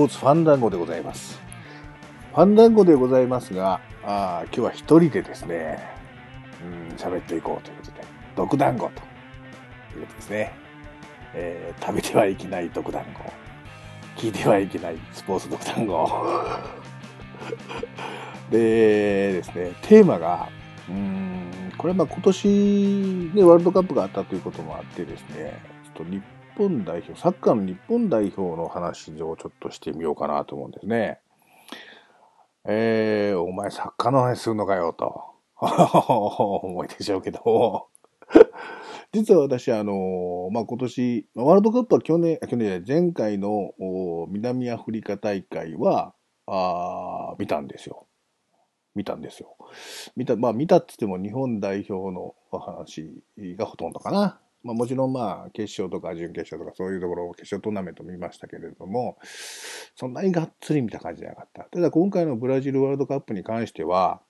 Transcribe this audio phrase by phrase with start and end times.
[0.00, 1.38] ポーツファンダンゴでございます。
[2.32, 5.78] ファンダンゴでございますが、あ今日は一人でですね、
[6.64, 8.04] うん、喋っていこうということで、
[8.34, 8.92] 毒団子と
[9.94, 10.52] いうことですね。
[11.34, 13.30] えー、食べてはいけない毒団子。
[14.16, 16.08] 聞いてはいけないスポーツ毒団子。
[18.50, 20.48] でですね、テーマが、
[20.88, 22.48] うん、これはまあ今年
[23.34, 26.22] ね、ワールドカップがあったということもあってですね、ちょっと日
[26.60, 31.18] 本代表、サッカーの日本代表の話をちょっとしてみようかなと思うんですね。
[32.66, 35.24] えー、お前サッカーの話するのかよと。
[35.58, 37.86] 思いでしょうけど。
[39.12, 43.72] 実は私、あの、まあ、今年、ワールドカップは去年、去年前回の
[44.28, 46.12] 南アフリカ大会は、
[46.46, 48.06] あ見たんですよ。
[48.94, 49.56] 見たんですよ。
[50.14, 53.22] 見た、まあ見たって言っても日本代表の話
[53.56, 54.40] がほとんどかな。
[54.62, 59.18] まあもちろんまあ決勝とか準決勝とかそういうところを決勝トーナメント見ましたけれども、
[59.96, 61.64] そんなにがっつり見た感じじゃなかった。
[61.64, 64.20] ただ今回のブラジルワールドカップに関しては、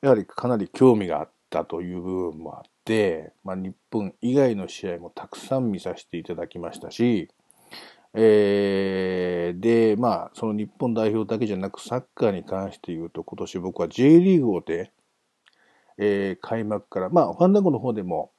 [0.00, 7.28] やはりかなり興味があったという部分もあって、まあ日本以外の試合もたくさん見させていただきましたし、
[8.14, 14.92] えー、で、まあ、その日本代表だけじゃなく、サッカーに関して言うと、今年僕は J リーグをで、
[15.98, 18.30] えー、開幕から、まあ、ファンダンゴの方でも、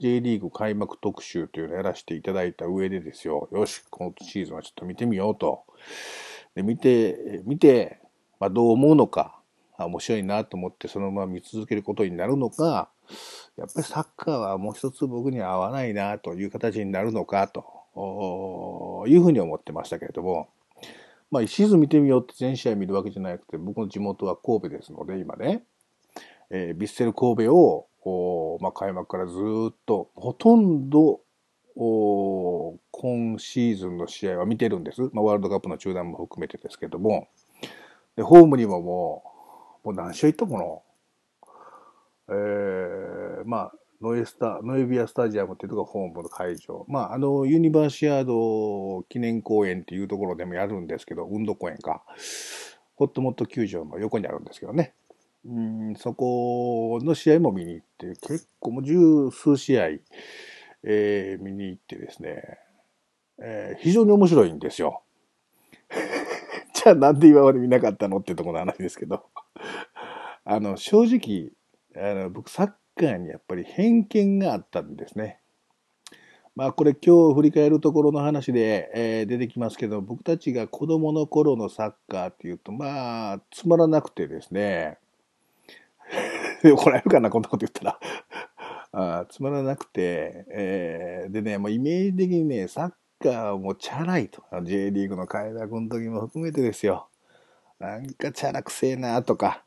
[0.00, 5.64] J リーグ開幕特集というのをやらせていただいた上でですよ、よし、このシーズンはちょっと見てみようと。
[6.54, 8.00] で見て、見て、
[8.38, 9.38] まあ、どう思うのか、
[9.78, 12.90] 面白いなと思ってそのまま見続けることになるのか、
[13.56, 17.64] やっぱりサッカーはもう一つ僕には合わないなという形になるのかと。
[17.96, 20.48] いうふうに思ってましたけれども、
[21.30, 25.64] まあ、シーズン見てみようって全試合見るわけじゃなくて、僕の地元は神戸ですので、今ね、
[26.50, 29.34] えー、ビッセル神戸を、こうまあ、開幕からず
[29.70, 31.20] っと、ほとんど、
[31.76, 35.02] 今シーズンの試合は見てるんです。
[35.12, 37.28] まあ、ワールドカップの中断も含めてですけども、
[38.16, 39.22] で、ホームにもも
[39.84, 40.64] う、もう何試合行ったかな
[42.28, 46.86] えー、まあ、ノエスタ、ノエビアスタジアムっていうとこがホームの会場。
[46.88, 52.02] まあ、あの、ユニバーシアード記念公園っていうところでもやるんですけど、運動公園か。
[52.96, 54.94] ホットモット球場の横にあるんですけどね。
[55.44, 55.60] う
[55.92, 59.88] ん、そこの試合も見に行って、結構もう十数試合、
[60.82, 62.58] えー、見に行ってですね、
[63.42, 65.02] えー、非常に面白いんですよ。
[66.74, 69.24] じゃあなんで今まで見なかったのってところの話ですけど。
[70.44, 71.52] あの、正直、
[71.96, 75.40] あの僕サッカーにやっぱり偏見があったんですね。
[76.54, 84.98] まあこれ今日振り返るところの話で、えー、出てきますけど、僕たちが子供の頃のサッカーっていうと、まあ、つまらなくてですね、
[86.72, 88.00] 怒られるかな、こんなこと言ったら
[89.20, 89.26] あ。
[89.28, 94.42] つまらなくて、えー、でね、もうイメージ的にね、サッカーもチャラいと。
[94.62, 97.08] J リーグの開拓の時も含めてですよ。
[97.78, 99.64] なんかチャラくせえなとか、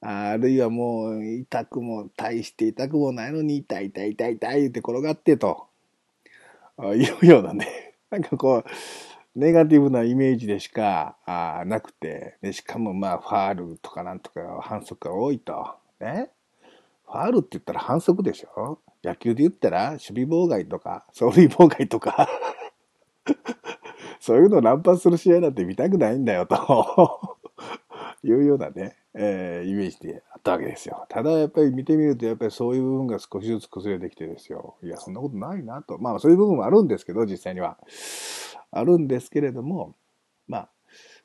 [0.00, 5.68] あるいはもう痛くも大して痛くもないのに痛い痛い痛い痛いって転がってと
[6.94, 15.77] いうようなね、 なんかこう、ネガティブなイメージでしかあなくてで、しかもまあファールとかなんとか反則が多いと。
[16.00, 16.30] ね。
[17.06, 22.28] ファールって言ったら反則でしょ野球で言ったら守備妨害とか、走塁妨害とか
[24.20, 27.38] そういうのを乱発する試合なんて見たくないんだよと
[28.22, 31.06] いうようなね、えー、イメージであったわけですよ。
[31.08, 34.76] ただやっぱり見てみるとやっぱりそういう部分が少しずつ崩れてきてですよ。
[34.82, 35.98] いや、そんなことないなと。
[35.98, 37.78] まあそういう部分もあるんですけど、実際には。
[38.70, 39.94] あるんですけれども、
[40.46, 40.68] まあ、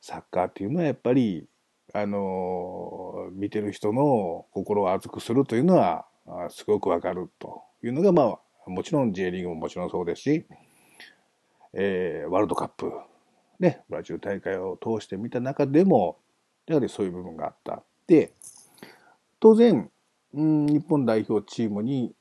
[0.01, 1.47] サッカーっていうのはやっぱり、
[1.93, 6.05] あの、見てる人の心を熱くするというのは、
[6.49, 10.45] すごくわかるというのが、まあ、もちろん J リーグももちろんそうですし、
[11.73, 12.91] えー、ワールドカップ、
[13.59, 16.17] ね、ブラジル大会を通して見た中でも、
[16.65, 17.83] やはりそういう部分があった。
[18.07, 18.33] で、
[19.39, 19.91] 当然、
[20.33, 22.15] うん、日本代表チームに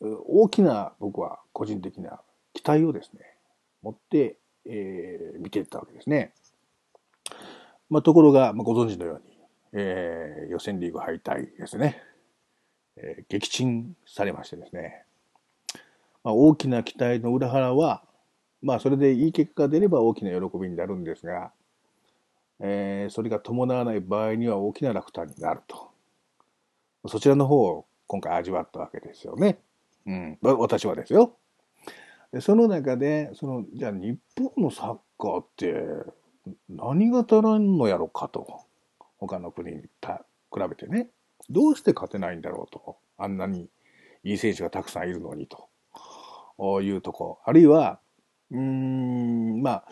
[0.00, 2.20] 大きな僕は個人的な
[2.54, 3.20] 期待をですね、
[3.82, 6.32] 持って、えー、見ていったわけですね。
[7.92, 9.36] まあ、ところが、まあ、ご存知のように、
[9.74, 12.02] えー、予選リーグ敗退ですね、
[12.96, 15.04] えー、撃沈されましてですね、
[16.24, 18.02] まあ、大きな期待の裏腹は、
[18.62, 21.52] まあ、それでいい結果が出れば大きな喜びになるんですが、
[22.60, 25.90] えー、それが伴わない場合には大きな落胆になると。
[27.08, 29.58] そちらの方を今回味わったわけですよね。
[30.06, 30.38] うん。
[30.40, 31.36] 私はですよ。
[32.32, 35.74] でその中で、その、じゃあ日本のサッカーって
[36.68, 38.60] 何が足らんのやろかと。
[39.18, 41.08] 他の国にた比べてね。
[41.48, 42.96] どうして勝てないんだろうと。
[43.18, 43.68] あんなに
[44.24, 45.68] いい選手がたくさんいるのにと。
[46.82, 47.38] いうとこ。
[47.44, 47.98] あるいは、
[48.50, 49.88] うん、まあ、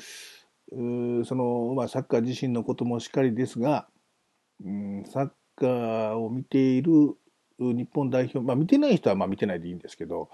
[0.71, 3.89] その、まあ、サッカー自身のこともしっかりですが、
[4.65, 7.17] うん、サッカーを見ている
[7.59, 10.31] 日本代表、まあ、見てない人はまあ見てないでいいんですけど、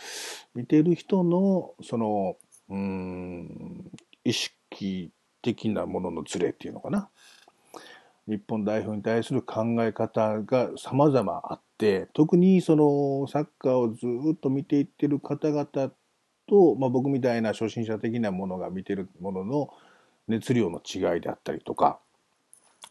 [0.54, 2.36] 見てる人の、その、
[2.68, 3.90] うん、
[4.24, 5.10] 意識
[5.54, 7.08] 的なもののズレっていうのかな。
[8.26, 15.66] 日本代表に対する考え方が様々あって、特にそのサッカーをずっと見ていってる方々
[16.48, 19.70] と、まあ、僕みたいな初心者的なものが見てるものの
[20.26, 22.00] 熱量の違いであったりとか、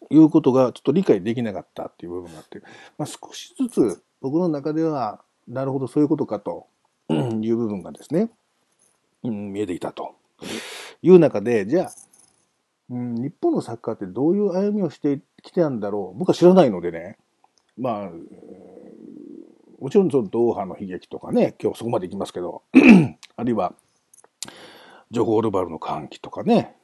[0.10, 2.62] いうことがちょっと理解できなかったっていう部分があって、
[2.98, 6.68] まあ、少しずつ僕の中では、なるほどそういうことかと
[7.10, 8.30] いう部分がですね、
[9.24, 10.16] うん、見えてきたと
[11.02, 11.92] いう中で、じゃあ、
[12.90, 17.18] うん、日本のサッカーってどういう歩みをしてきてたんだろう僕は知らないのでね、
[17.78, 18.12] まあ、
[19.80, 22.64] もちろんそのドーハの悲劇とかね、今日そこまで行きますけど、
[23.36, 23.74] あるいは、
[25.12, 26.76] ジョゴールバルの歓喜とかね、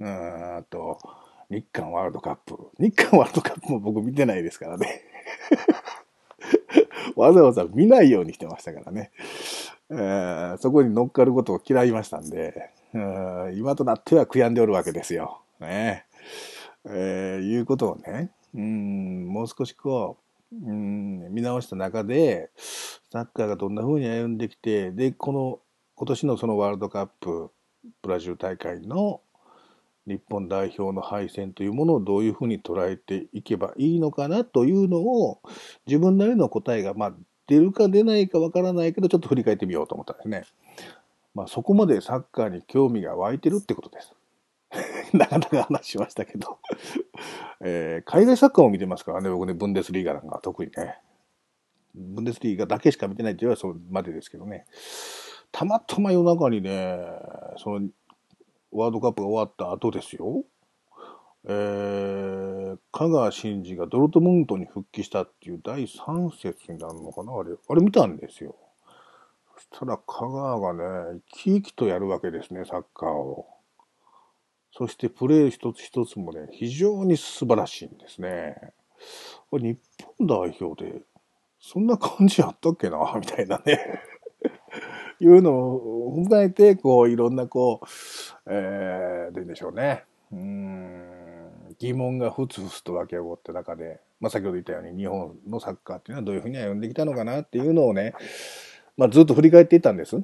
[0.00, 0.98] うんあと、
[1.50, 2.56] 日韓ワールドカップ。
[2.78, 5.02] 日韓ワールドカップも僕見てないですからね。
[7.16, 9.10] わざわざ見ないようにしてましたからね。
[9.90, 12.70] えー、そこに乗っかることを嫌いましたんで、
[13.56, 15.42] 今となっては悔やんでおるわけですよ。
[15.60, 16.04] ね。
[16.84, 20.18] えー、いうことをね、うん、もう少しこ
[20.52, 25.60] う、うん、見直した中で、サッカーがどんな風に歩んできて、で、この、
[25.96, 27.50] 今年のそのワールドカップ、
[28.02, 29.20] ブラジル大会の
[30.06, 35.40] 日本代表の敗戦というものをどういうふうに捉えていけばいいのかなというのを
[35.86, 37.14] 自分なりの答えが、まあ、
[37.48, 40.44] 出るか出ないかわからないけどちょっと振り返ってみようと思ったんですね。
[41.34, 44.14] まあ、そこまでサッカーに興味が湧いてるってことです。
[45.16, 46.58] なかなか話しましたけど
[47.64, 50.98] えー、海外サッカーも見てますからね、僕ね、ブンデスリーガなんか特にね。
[51.94, 54.66] ブンデスリーガだけしか見てないって言えばそれまでですけどね。
[55.50, 56.98] たまたま夜中にね、
[57.56, 57.88] その
[58.70, 60.44] ワールドカップが終わった後ですよ。
[61.46, 67.32] えー、香川真司がドルトムントに復帰したっていう第3節になるのかな？
[67.38, 68.56] あれ、あれ見たんですよ。
[69.56, 73.46] そしたら香川がね、生き生きとやるわけですね、サッカーを。
[74.72, 78.56] そしてプレー一つ一つもね、非常に素晴らしいんですね。
[79.52, 79.78] 日
[80.18, 81.02] 本代表で、
[81.60, 82.98] そんな感じやったっけな？
[83.18, 84.02] みたいなね
[85.20, 87.86] いうのを踏まえて、こう、いろんな、こう、
[88.46, 90.04] えー、どうでしょうね。
[90.30, 91.17] うん、
[91.78, 98.14] 疑問がふつふつと湧き起こった中で、まあ、先ほど言ったように日本のサッカーっていうのはどういうふうに歩んできたのかなっていうのをね、
[98.96, 100.16] まあ、ずっと振り返っていたんです。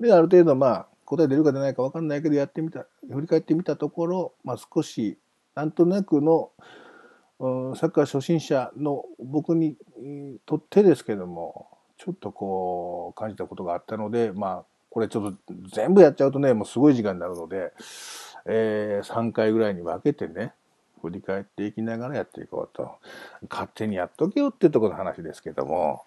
[0.00, 5.18] で、ある程度、まあ、答え出るか出ないか分かんないけど、やってみた、振り返ってみたところ、まあ、少し、
[5.54, 6.50] なんとなくの、
[7.38, 9.76] サッカー初心者の僕に
[10.46, 11.66] とってですけども、
[11.98, 17.72] ちょっとこう感じたことがあったので、まあ、これちょっと全部やっちゃうとね、もうすごい時間になるので、
[18.46, 20.52] えー、3回ぐらいに分けてね、
[21.02, 22.92] 振り返っていきながらやっていこうと。
[23.50, 26.04] 勝手にやっとけよってとこの話ですけども、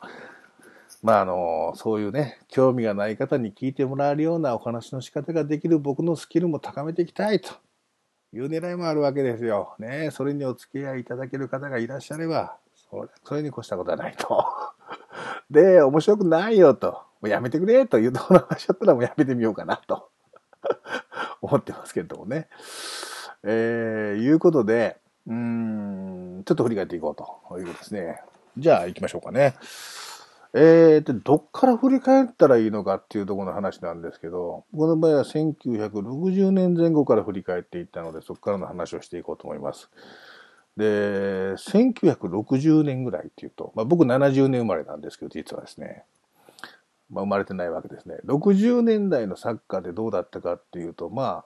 [1.04, 7.54] まああの、そういうね、興味がない方に聞いてもらえるようなお話の仕方ができる僕のスキルも高めていきたいと
[8.34, 9.76] いう狙いもあるわけですよ。
[9.78, 12.58] ね、それにお付き合いいただける方がいらっしゃれば、
[12.90, 14.46] それそれに越したことはないと。
[15.50, 16.92] で、面白くないよと。
[16.92, 20.10] もうやめてくれというところの話だったらもうやめてみようかなと
[21.42, 22.50] 思ってますけれどもね。
[23.46, 24.98] えー、いうことで、
[25.28, 28.22] うん、ちょっと振り返っていこうということですね。
[28.58, 29.56] じゃあ行きましょうかね。
[30.58, 39.90] えー、で、どっから振り返ったらいいのかっていうところの話なんですけど、僕の場合は1960年前後から振り返っていったので、そこからの話をしていこうと思います。
[40.78, 46.04] で、1960年ぐらいっていうと、まあ、僕70年生まれなんですけど、実はですね、
[47.10, 48.18] まあ、生まれてないわけですね。
[48.26, 51.46] 60年代のサッカーでどうだったかっていうと、まあ、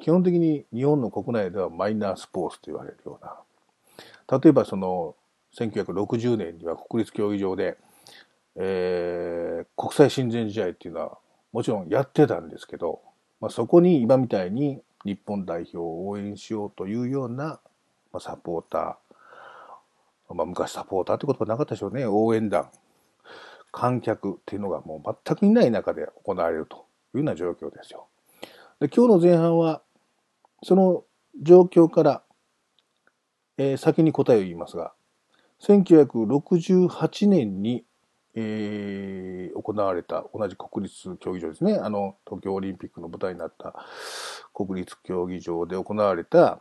[0.00, 4.38] 基本的に日本の国内ではマイナースポーツと言われるような。
[4.38, 5.14] 例えばその、
[5.56, 7.76] 1960年には国立競技場で、
[8.56, 11.18] えー、国際親善試合っていうのは
[11.52, 13.00] もちろんやってたんですけど、
[13.40, 17.60] まあ、そこに今みたいに日本代表を応援しようというような
[18.12, 22.68] まあ、サポーター、まあ、昔サポーターって言葉なかったでしょうね、応援団、
[23.72, 28.06] 観客っていうのがもう全くいない中で行われるというような状況ですよ。
[28.80, 29.82] で今日の前半は、
[30.62, 31.04] その
[31.42, 32.22] 状況から、
[33.56, 34.92] えー、先に答えを言いますが、
[35.60, 37.84] 1968年に、
[38.34, 41.74] えー、行われた同じ国立競技場ですね。
[41.74, 43.74] あの、東京オリンピックの舞台になった
[44.54, 46.60] 国立競技場で行われた、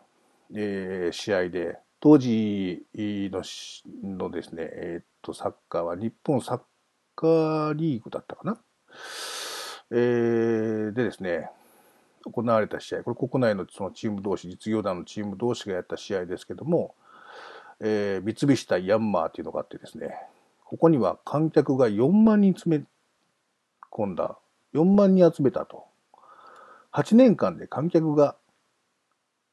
[0.55, 3.41] えー、試合で、当時の
[4.03, 6.61] のですね、え、っと、サッカーは日本サッ
[7.15, 8.61] カーリーグだったかな。
[9.91, 11.49] えー、でですね、
[12.25, 16.95] 行われた試合、これ国内のそのチーム同士、実業団のチーム同士がやった試合ですけども、
[17.79, 20.15] えー、三菱対ヤンマーっていうのがあってですね、
[20.65, 22.83] ここには観客が4万人詰め
[23.91, 24.37] 込んだ、
[24.73, 25.85] 4万人集めたと。
[26.91, 28.35] 8年間で観客が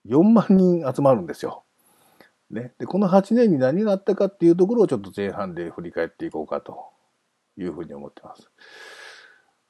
[0.07, 1.65] 4万人集まるんですよ。
[2.51, 2.73] ね。
[2.79, 6.87] で、この8年に何があったかっていうところをちょっと前半で振り返っていこうかと
[7.57, 8.49] いうふうに思ってます。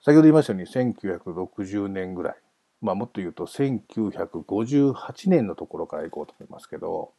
[0.03, 2.37] 先ほど言いましたように1960年ぐらい。
[2.83, 7.13] まあもっと言うと1958年のところから行こうと思いますけど、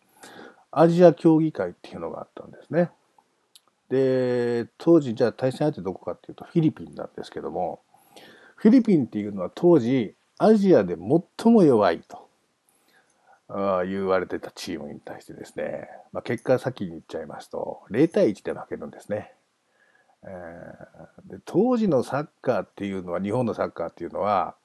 [0.72, 2.92] アジア競技会っていうのがあったんですね。
[3.90, 7.82] で、当時じゃあ対戦相手どこかっていうとフィリピンなんですけども、
[8.56, 12.28] フィリピンっていうのは当時アジアで最も弱いと
[13.86, 19.32] 言われてたチームに対してですね、まあ、結果先に言っちゃいますと0対1で負けるんですね。
[20.24, 24.56] えー、で当時のサッカーっていうのは日本のサッカーっていうのは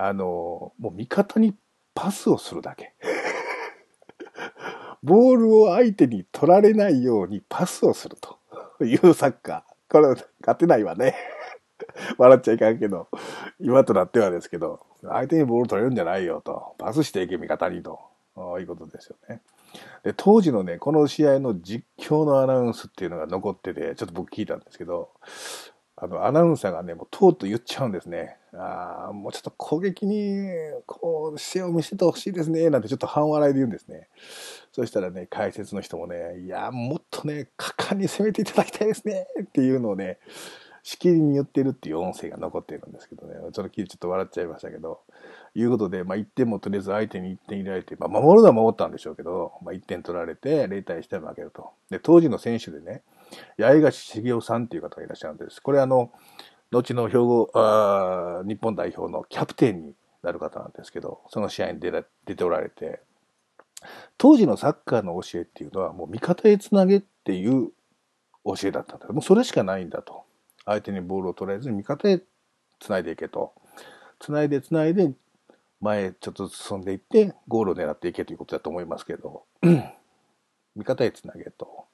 [0.00, 1.56] あのもう味方に
[1.92, 2.94] パスをするだけ。
[5.02, 8.38] ボールを相手に取られないようにパスをすると
[8.84, 9.92] いうサッカー。
[9.92, 10.08] これ、
[10.40, 11.16] 勝てないわね。
[12.16, 13.08] 笑っちゃいかんけど、
[13.58, 17.98] 今となってはですけど、相手にボール取れるんじゃないよと、パスしていけ味方にと、
[18.60, 19.42] いうことですよね。
[20.04, 25.10] で、当時のね、この試合の実況のアナウンスっていうのが残ってて、ちょっと僕聞いたんですけど、
[25.96, 28.37] あの、アナウンサーがね、もうとうとう言っちゃうんですね。
[28.54, 30.48] ああ、もうちょっと攻撃に、
[30.86, 34.08] こう、姿勢を見せてほしいですね、なんてちょっと半笑いで言うんですね。
[34.72, 40.18] そしたらね、解説の人もね、いや、もっとね、果敢に攻めていただきたいですね、っていうのをね、
[40.82, 45.00] しきりに言ってるっていう音声が残っているんですけどね、ちょっと聞いてちょっと笑っちゃいましたけど、
[45.54, 51.70] いうことで、まあ1点もとりあえず相手に1点入れられて、まあ守るのは守ったんでしょうけど、まあ1点取られて0対1で負けると。
[51.90, 53.02] で、当時の選手でね、
[53.58, 55.60] 八重樫茂雄さんっていう方がいらっしゃるんです。
[55.60, 56.10] これあの、
[56.70, 61.90] 後の兵庫あ、日本代表のキャプテンになる方なんですけど、その試合に出
[62.26, 63.00] 出ておられて、
[64.16, 67.70] 当時のサッカーの教えっていうのはもう味方へつなげっていう
[68.44, 69.08] 教えだったんだ。
[69.08, 70.24] もうそれしかないんだと。
[70.64, 72.20] 相手にボールを取られずに味方へ
[72.80, 73.52] つないでいけと。
[74.18, 75.12] つないでつないで
[75.80, 79.44] 前ちょっと進んでいってゴールを狙っていけということだと思いますけど、
[80.76, 81.84] 味方へつなげと。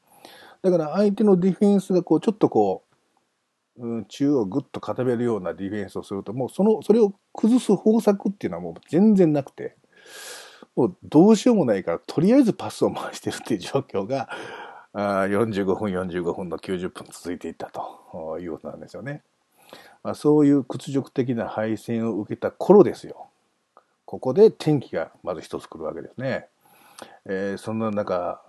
[0.62, 2.93] だから相手のディフェンスがこうちょっとこう、
[4.08, 9.76] 中央をぐっと固めるようなディフェンスをすると、もうその、それを崩す方策っていうのはもう全然なくて、
[10.76, 14.28] もうどうしようもないから、とりあえずパスを回してるっていう状況が、
[14.92, 19.22] あ45分、45分の90分続いていったということなんですよね。
[20.04, 23.28] まあ、そういう屈辱的な敗戦を受けた頃ですよ。
[24.04, 26.46] ここで天気がまず一つ来るわけですね。
[27.26, 28.40] えー、そんな中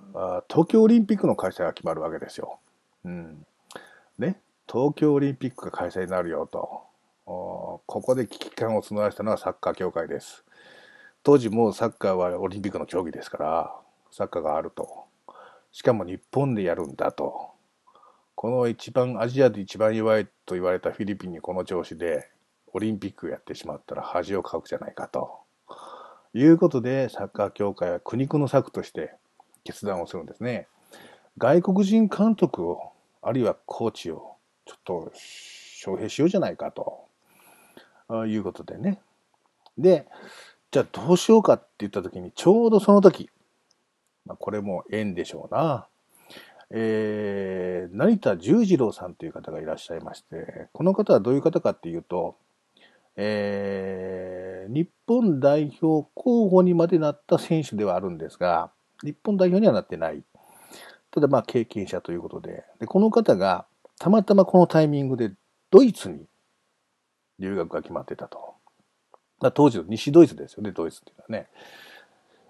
[0.48, 2.60] 東京オリンピックの開催が決まるわけですよ。
[3.06, 3.46] うん。
[4.20, 6.82] ね、東京オリンピックが開催になるよと。
[7.26, 10.44] ここで危機感を募らせたのはサッカー協会です。
[11.24, 13.76] 当時もサッカーはオリンピックの競技ですから、
[14.12, 15.06] サッカーがあると。
[15.72, 17.52] しかも日本でやるんだと。
[18.34, 22.30] この一番、アジアで一番弱いと言われたフィリピンにこの調子で
[22.74, 25.40] オリンピックやってしまったら恥をかくじゃないかと。
[26.34, 29.14] いうことで、サッカー協会は苦肉の策として
[29.64, 30.68] 決断をするんですね。
[31.38, 32.92] 外国人監督を、
[33.22, 34.35] あるいはコーチを、
[34.66, 37.06] ちょっと招聘しようじゃないかと。
[38.28, 39.00] いうことでね。
[39.78, 40.08] で、
[40.72, 43.30] じゃあどうしようかって言った時に、ちょうどその時、
[44.26, 45.88] まあ、これも縁でしょうな。
[46.72, 52.36] えー、成田十次郎さんという方がいらっしゃいまして、この方はどういう方かっていうと、
[53.18, 58.72] えー、日本代表候補にまでなった選手ではあるんですが、
[59.04, 60.24] 日本代表にはなってない。
[61.12, 63.66] ただまあ経験者ということで、でこの方が
[64.00, 65.32] たまたまこのタイミングで
[65.72, 66.26] ドイツに
[67.40, 68.56] 留学が決まってたと。
[69.54, 71.50] 当時の西ドイツですよね、ドイツっていうのはね。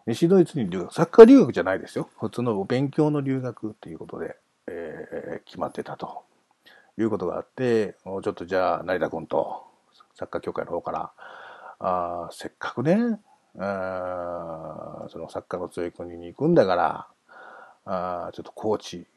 [0.08, 2.10] 西ドイツに留学、サッカー留学じゃないですよ。
[2.20, 4.36] 普通の勉強の留学っていうことで、
[4.68, 6.24] えー、決まってたと
[6.98, 9.64] いうことがあって、ちょっとじゃあ成田君と
[10.14, 11.12] サッカー協会の方から、
[11.80, 13.20] あせっかくね、
[13.58, 17.08] あそのサッカーの強い国に行くんだから、
[17.86, 19.08] あちょっとコーチ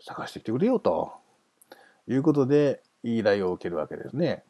[0.00, 1.12] 探してきてくれよと
[2.08, 4.42] いうことで依頼を受けるわけですね。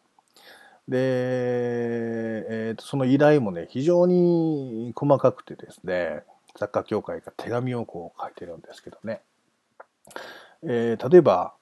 [0.89, 6.23] で、えーと、その依頼もね、非常に細かくてですね、
[6.59, 9.21] サッカー協会が手紙をこう書いてるんですけどね。
[10.63, 11.55] えー、例えば、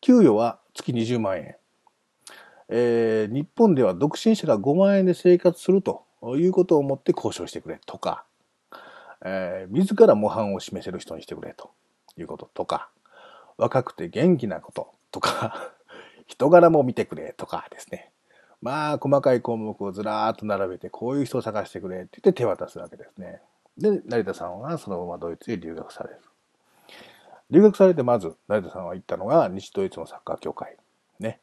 [0.00, 1.56] 給与は月20万円。
[2.68, 6.04] えー、日本では独身者が5万円で生活すると
[6.36, 8.24] いうことを思って交渉してくれとか、
[9.24, 11.72] えー、自ら模範を示せる人にしてくれと
[12.16, 12.88] いうこととか、
[13.60, 15.72] 若くて元気なこととか、
[16.26, 18.10] 人柄も見てくれとかですね。
[18.62, 23.40] まあ、細かい項目をずらーっと並べて、こういう人を探してくれって言って手渡すわけですね。
[23.76, 26.16] で、成田さんはそのままドイツへ留学される。
[27.50, 30.76] 留学されてまず、成田さんは行ったのが西ドイツのサッカー協会。
[31.18, 31.40] ね。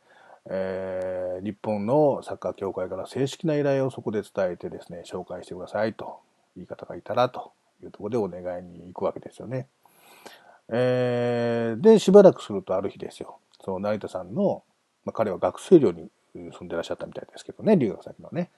[0.50, 6.19] えー、日本のサッカー協会から正式な依頼をそこで伝えてですね、紹介してくださいと、
[6.55, 7.51] 言い方がいたらと
[7.83, 9.67] いうところでお願いに行くわけですよね。
[10.69, 13.39] えー、で、しばらくするとある日ですよ。
[13.63, 14.63] その成田さんの、
[15.05, 18.51] まあ、彼は学生寮に住んでらっしゃったみたいですけどね、留学先のね。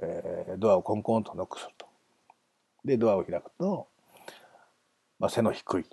[0.00, 1.86] えー、ドアをコンコンとノックすると。
[2.84, 3.88] で、ドアを開くと、
[5.18, 5.84] まあ、背の低い、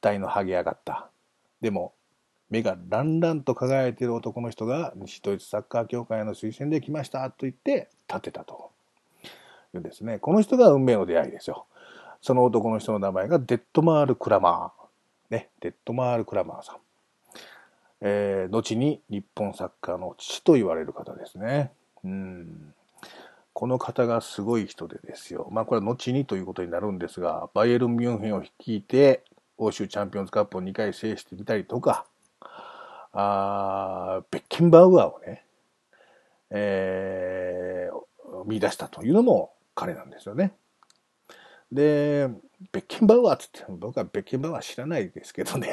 [0.00, 1.10] 額の剥げ上がった、
[1.60, 1.94] でも、
[2.50, 8.70] 目がランランと輝いている男の人が西ドイツサッカー協会の推薦で来ましたと言って立ってたと
[9.74, 10.18] いうですね。
[10.20, 11.66] この人が運命の出会いですよ。
[12.26, 15.32] その男の人の名前がデットマール・クラマー。
[15.32, 16.76] ね、デットマール・クラマーさん。
[18.00, 21.70] えー、後に日本サッカーの父と言われる方ですね。
[22.02, 22.74] うん。
[23.52, 25.46] この方がすごい人でですよ。
[25.52, 29.22] まあこれは後にということになるんですが、バイエルン・ミュンヘンを率いて、
[29.56, 32.06] 欧州チャンピオンズカップを2回制してみたりとか、
[33.12, 35.44] あベッケンバウアーをね、
[36.50, 40.54] えー、見出したというのも彼なんですよね。
[41.72, 42.28] で、
[42.72, 45.70] ベッケンバウアーって言って僕はベッケンバウアー知らないですけどね。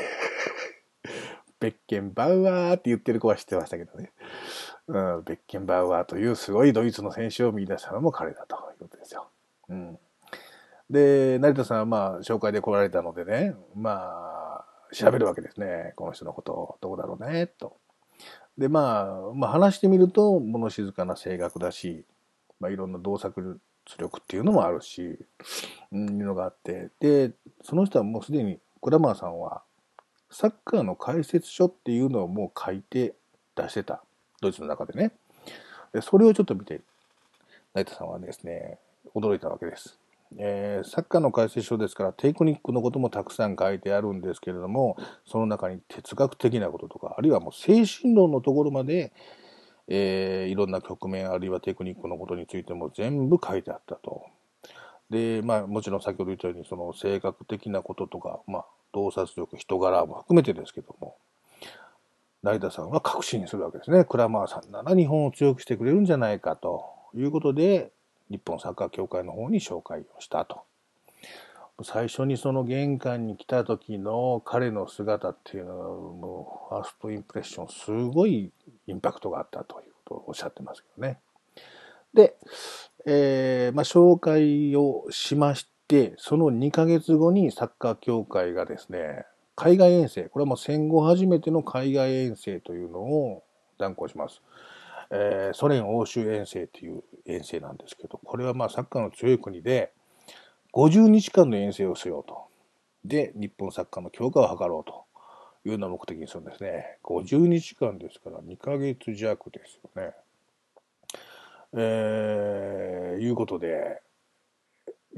[1.60, 4.12] ベッケンバウアーって言ってる子は知ってましたけどね。
[4.88, 9.30] うん、ベッケンバウアーというすごいドイツの選手を見出したのも彼だということですよ。
[9.70, 9.98] うん。
[10.90, 15.94] で、成田さんはまあ紹介で来られたのでね、まあ調べるわけですね。
[15.96, 17.78] この人のことどうだろうね、と。
[18.58, 22.06] で、まあ、まあ話してみると物静かな性格だし、
[22.60, 25.20] まあいろんな動作圧力っていうのもあるし、
[25.92, 29.64] うん、いうのがあって、で、その人はもうすでに、クラマーさんは
[30.34, 33.14] サッカーの解説書っていうのをもう書いて
[33.56, 34.04] 出してた。
[34.42, 35.12] ドイツの中でね。
[35.94, 36.82] でそれをちょっと見て、
[37.76, 38.80] 成田さんはですね、
[39.16, 40.00] 驚いたわけです。
[40.38, 49.14] えー、サッカーの解説書ですからテクニックのこともたくさん書いてあるんですけれども、その中に哲学的なこととか、あるいはもう精神論のところまで、
[49.96, 54.26] えー、いろんな局面、あるいはテクニックのことについても全部書いてあったと。
[55.12, 61.16] で、まあもちろん先ほど言ったように、その性格的なこととか、まあ洞察力、人柄も含めてですけども、
[62.42, 64.04] 成田さんは確信するわけですね。
[64.04, 67.92] クラマーさんなら日本を強くしてくれるんじゃないかということで、
[68.32, 70.64] 日本サッカー協会の方に紹介をしたと。
[71.84, 78.52] 最初にその玄関に来た時の彼の姿っていうのはもうファーストインプレッションすごい
[78.88, 81.20] インパクトがあったということをおっしゃってますけどね。
[82.14, 82.36] で、
[83.06, 93.44] えー、まあ、紹介をしまして、その2ヶ月後にサッカー協会がですね、海外遠征、これはもう戦後初めての海外遠征というのを
[93.78, 94.42] 断行します。
[95.12, 99.92] えー、ソ連欧州遠征という遠征なんですけど、これはまあサッカーの強い国で、
[100.74, 102.46] 50日間の遠征をしようと。
[103.06, 105.03] で、日本サッカーの強化を図ろうと
[105.66, 106.98] いうような目的にするんですね。
[107.04, 110.14] 50日間ですから2ヶ月弱ですよね。
[111.76, 114.02] えー、いうことで、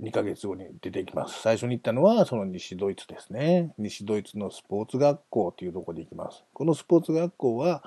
[0.02, 1.42] 2ヶ月後に出てきます。
[1.42, 3.74] 最初に行ったのは、その西ドイツですね。
[3.78, 6.44] 西ドイツのスポーツ学校というところで行きます。
[6.54, 7.84] このスポーツ学校は、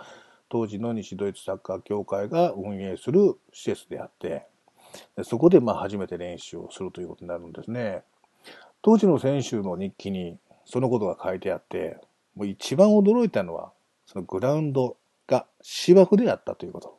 [0.48, 4.46] 当時の西ドイツサッカー協会が運営する施設であって、
[5.22, 8.02] そこでまあ初めて練習をするということになるんですね。
[8.80, 11.98] 当時の選手の日記にそのことが書いてあって、
[12.38, 13.72] もう一番驚いたのは、
[14.06, 14.96] そのグラウンド
[15.26, 16.96] が芝生であったということ。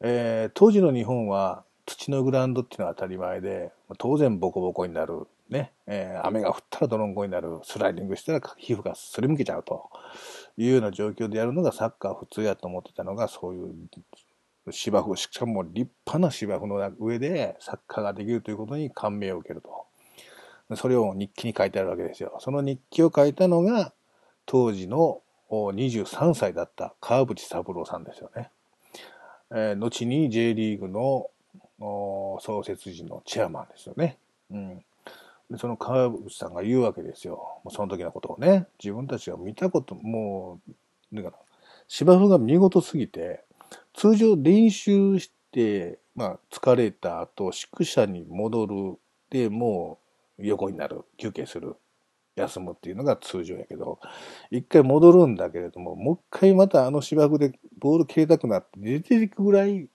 [0.00, 5.26] えー、当時の日本は土のグラウンドっていうのは当たり前で、当然ボコボコになる。
[5.50, 7.58] ね、えー、雨が降ったら泥んこになる。
[7.64, 9.90] スライディングしたら皮膚がすりむけちゃうと
[10.56, 13.74] いうような状況でやるのがサッカー普通やと思ってたのが、そういう
[14.70, 19.86] 芝生、しかも立派な芝生の上でサッカーができるということに感銘を受けると。
[20.76, 22.36] それを日記に書いてあるわけですよ。
[22.38, 23.92] その日記を書いたのが、
[24.46, 28.50] 当時の23歳だった川淵三郎さんですよね。
[29.50, 31.28] えー、後に J リーグの
[32.40, 34.16] 創設時のチェアマンですよね。
[34.50, 34.84] うん。
[35.50, 37.60] でその川淵さんが言うわけですよ。
[37.70, 38.66] その時のことをね。
[38.82, 40.60] 自分たちが見たこと、も
[41.12, 41.34] う、だから、
[41.88, 43.44] 芝生が見事すぎて、
[43.92, 48.98] 通常練習して、まあ、疲れた後、宿舎に戻る。
[49.28, 49.98] で、も
[50.38, 51.02] う横になる。
[51.18, 51.76] 休憩する。
[52.36, 53.98] 休むっていうのが通常やけど、
[54.50, 59.88] 一回戻るんだけれども、もう一回またあの芝生でボール蹴りたくなって出ていくぐらい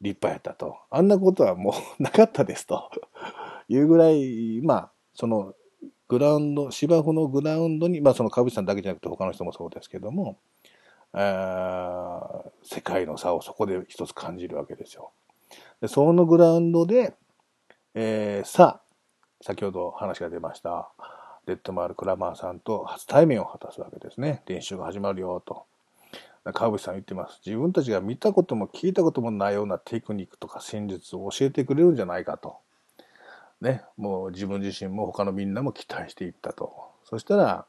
[0.00, 0.78] 立派やったと。
[0.90, 2.90] あんなことはもうなかったですと。
[3.68, 5.54] いうぐらい、まあ、その、
[6.08, 10.38] グラウンド、芝生のグラウンドに、まあその川淵さんだけじゃなくて他の人もそうですけども、
[11.12, 15.12] 世界の差をそこで一つ感じるわけですよ。
[15.80, 17.14] でそのグラウンドで、
[17.94, 18.82] えー、さあ、
[19.40, 20.90] 先ほど話が出ました、
[21.50, 24.42] レッドマール・クラマーさんと初対面を果たすわけですね。
[24.46, 25.66] 練習が始まるよ、と。
[26.54, 27.40] 川淵さん言ってます。
[27.44, 32.58] 自分たちが見たことも聞いたこともないようなテクニックとか戦術を教えてくれるんじゃないかと。
[33.60, 36.72] ね、もう自分自身も他のみんなも期待していったと。
[37.04, 37.66] そしたら、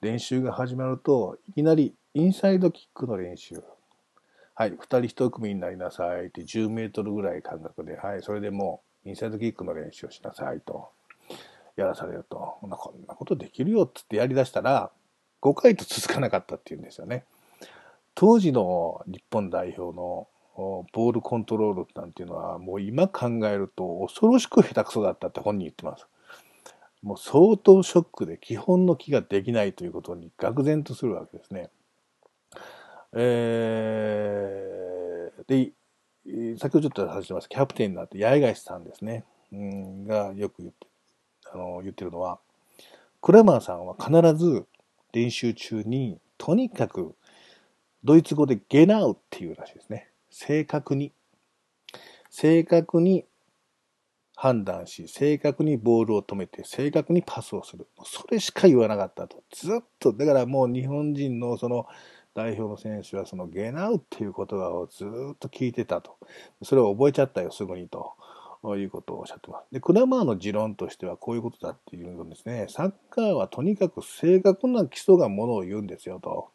[0.00, 3.62] 練習が始まると、いきなりインサイドキックの練習。
[4.56, 10.90] はい、二人一組になりなさいって10メートルぐらい間隔で、はい、それでもうインサイドキックの練習をしなさいと。
[11.76, 12.56] やらされると。
[12.60, 14.90] こんなことできるよっつってやりだしたら、
[15.42, 17.24] 5回と続かなかったっていうんですよね。
[18.14, 26.06] 当時の日本代表のボールコントロールなんていうのは、もう今考えると恐ろしく下手くそだったって本人言ってます。
[27.02, 31.70] もう相当ショックで基本の気ができないということに愕然とするわけですね。
[33.12, 35.72] えー、で、
[36.58, 40.86] 先ほどちょっと話してます、キャプテンになって八重樫さんですね、うん、がよく言って、
[41.54, 42.38] あの、言ってるのは、
[43.22, 44.66] クラマーさんは必ず
[45.12, 47.14] 練習中に、とにかく
[48.02, 50.10] ドイツ語でゲナウっていうらしいですね。
[50.30, 51.12] 正確に、
[52.28, 53.24] 正確に
[54.36, 57.86] 判断し、正確にボールを止めて、正確にパスをする。
[58.04, 59.42] それしか言わなかったと。
[59.50, 61.86] ずっと、だからもう日本人のその
[62.34, 66.18] 代表の選手はそのゲナウっていう言葉をずっと聞いてたと。
[66.62, 68.12] それを覚えちゃったよ、すぐにと。
[68.76, 69.64] いうことをおっしゃってます。
[69.72, 72.66] で、クラマーの持論としてはこういうことだっていうんですね。
[72.70, 76.48] サッカーはとにかく正確な基礎がものを言うんですよと。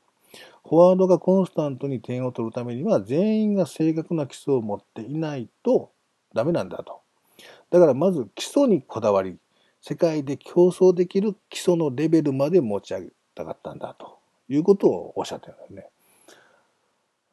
[0.68, 5.92] フォワードがコンスタントに点を取るためには全員が正確な基礎を持っていないと
[6.34, 7.02] ダメなんだと。
[7.70, 9.38] だからまず基礎にこだわり、
[9.82, 14.18] 世界で競争できる基礎のレベルまで持ち上げたかったんだと
[14.50, 15.90] いうことをおっしゃってるんですね。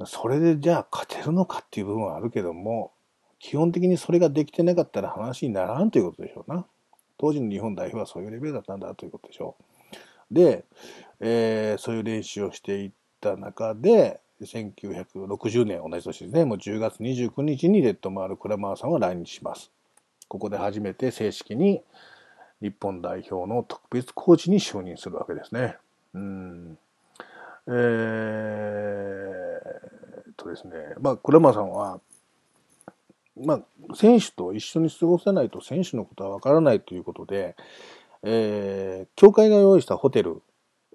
[0.05, 2.93] それでじゃあ勝てるのかっていう部分はあるけども、
[3.39, 6.67] 基本的にそれができてなかったら話にならんということでしょうな。
[7.19, 10.35] 当時の日本代表はそういうレベルだったんだということでしょう。
[10.35, 10.65] で、
[11.21, 19.71] えー、そういう練習をしていった中で、1960年同じ年ですね、もう10月29日にレッドマール・クラマーさんは来日します。
[20.29, 21.83] ここで初めて正式に
[22.61, 25.77] 日本代表の特別コーチに就任するわけですね。
[26.15, 26.79] うん。
[27.69, 27.77] えー、
[30.37, 32.01] とですね、まあ、クラマーさんは、
[33.45, 37.57] まあ、選手と一緒に過ごさないと選手のことはわからないということで、
[38.23, 40.43] えー、協会が用意したホテル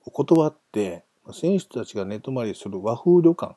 [0.06, 3.56] を断って、選手たちが寝泊まりする和風旅館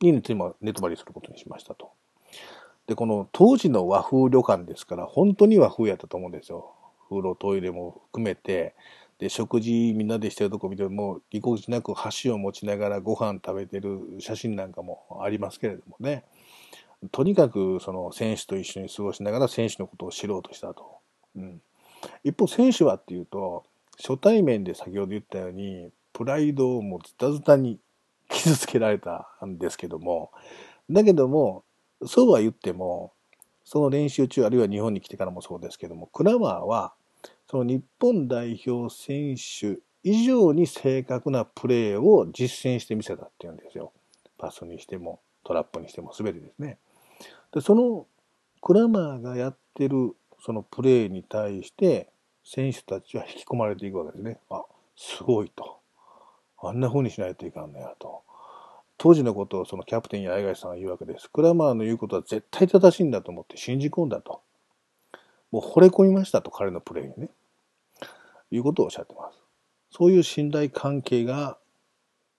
[0.00, 1.90] に寝泊まりすることにしましたと。
[2.86, 6.74] で、この当時の和風旅館ですから、本当に和風やったと思うんですよ。
[7.08, 8.74] 風呂、トイレも含めて、
[9.18, 16.24] で、食事みんなでしてるとこ見ても、ぎこちなく箸を持ちながらご飯食べてる写真なんかもありますけれどもね。
[17.12, 20.98] とにかくその選手と一緒に過ごしながら選手のことを知ろうとしたと。
[21.36, 21.60] うん、
[22.24, 23.64] 一方選手はっていうと
[23.96, 27.78] 初対面で先ほど言ったようにプライドをもうズタズタに
[28.28, 30.30] 傷つけられたんですけども
[30.90, 31.64] だけども
[32.04, 33.12] そうは言っても
[33.64, 36.94] その練習中あるいは日本に来てからもそうですけどもクラマーは
[37.50, 43.92] その日本代表選手以上に正確なプレーを実践してみせたっていうんですよ。
[44.38, 46.78] パスにしてもトラップにしても全てですね。
[47.52, 48.06] で、その
[48.60, 52.10] クラマーがやってるそのプレーに対して
[52.44, 54.38] 選手たちは引き込まれていくわけですね。
[54.50, 54.64] あ、
[54.96, 55.78] すごいと。
[56.60, 58.22] あんな風にしないといかんのやと。
[58.96, 61.30] 当時のことをそのキャプテンや江さんが言うわけです。
[61.30, 64.42] クラマーの言うことは絶対正しいんだと思って信じ込んだと。
[65.52, 67.30] もう惚れ込みましたと、彼のプレーにね。
[68.50, 69.38] いうことをおっしゃってます。
[69.90, 71.58] そういう信頼関係が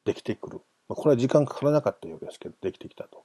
[0.06, 0.62] できてくる。
[0.88, 3.24] これは時間かからなかったようですけど、できてきたと。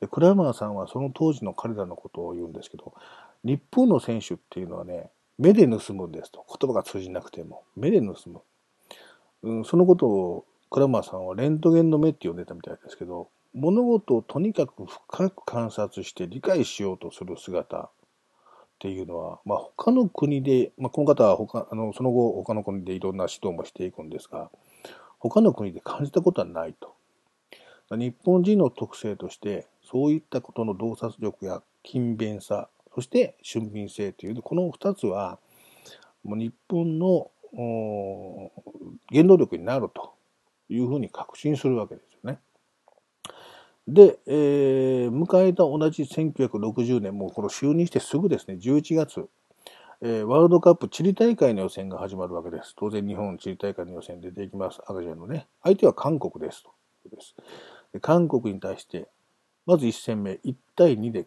[0.00, 2.94] でクラマーさんはその当時の彼らのことを言うんですけど、
[3.44, 6.44] 日本の選手っていうのはね、目で盗むんですと。
[6.60, 8.40] 言葉が通じなくても、目で盗む。
[9.42, 17.90] うん、そのことをクラマーさんはレントゲンの目って呼んでたみたいですけど、物事をとにかく深く観察して理解しようとする姿っ
[18.78, 24.50] ていうのは、まあ、他の国で、まあ、この方は他あのその後他の国でいろんな指導もしていくんですが、
[25.18, 26.94] 他の国で感じたことはないと。
[27.90, 35.38] 日本人の特性として、そういったことの洞察力や勤勉さ、そして俊敏性という、この二つは、
[36.22, 37.30] もう日本の
[39.10, 40.14] 原動力になると
[40.68, 42.38] いうふうに確信するわけですよね。
[43.88, 49.28] で、えー、迎えた同じ1960年、もうこの就任してすぐですね、11月、
[50.02, 52.74] えー、ワールドカップチリ大会の予選が始まるわけです。
[52.76, 54.80] 当然日本チリ大会の予選出ていきます。
[54.86, 55.48] 赤ちゃんのね。
[55.62, 56.70] 相手は韓国ですと。
[57.10, 57.34] です。
[58.00, 59.08] 韓国に対して、
[59.70, 61.24] まず1戦目、1対2で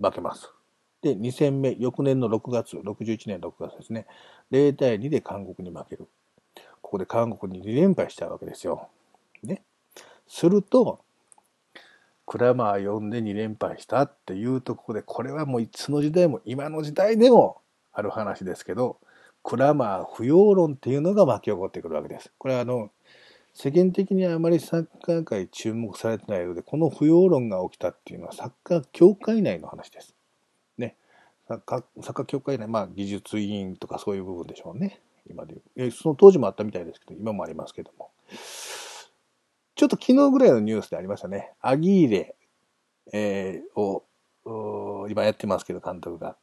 [0.00, 0.50] 負けます。
[1.02, 4.06] で、2戦目、翌年の6月、61年6月ですね、
[4.50, 6.08] 0対2で韓国に負ける。
[6.80, 8.88] ここで韓国に2連敗しちゃうわけですよ。
[9.42, 9.62] ね。
[10.26, 11.00] すると、
[12.24, 17.60] クラマー呼んで2連敗したっていうところで、これはもういつの時代も、今の時代でも
[17.92, 18.96] ある話ですけど、
[19.42, 22.32] クラマー不要論っていうのが巻き起こってくるわけです。
[22.38, 22.90] これはあの、
[23.54, 30.16] 世間的にあまりサッカー界注目されてないので、この不要論が起きたっていうのはサッカー協会内の話です。
[30.76, 30.96] ね。
[31.46, 35.00] サッカー、ッカー協会内、まあ技術委員とかそういう部分でしょうね。
[35.30, 35.90] 今で言う。
[35.92, 38.10] その当時もあったみたいですけど、今もありますけども。
[39.76, 41.52] ちょっと昨日ぐらいのニュースでありましたね。
[41.60, 42.34] アギーレ、
[43.12, 44.04] えー、を、
[45.08, 46.36] 今やってますけど、監督が。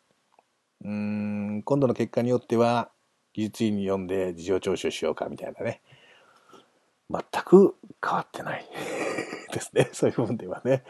[0.83, 2.89] うん、今度の結果によっては、
[3.33, 5.81] 技術委員に読んで事情聴取しようかみたいなね。
[7.11, 8.65] 全く変わってない
[9.53, 9.89] ですね。
[9.93, 10.83] そういう部分ではね。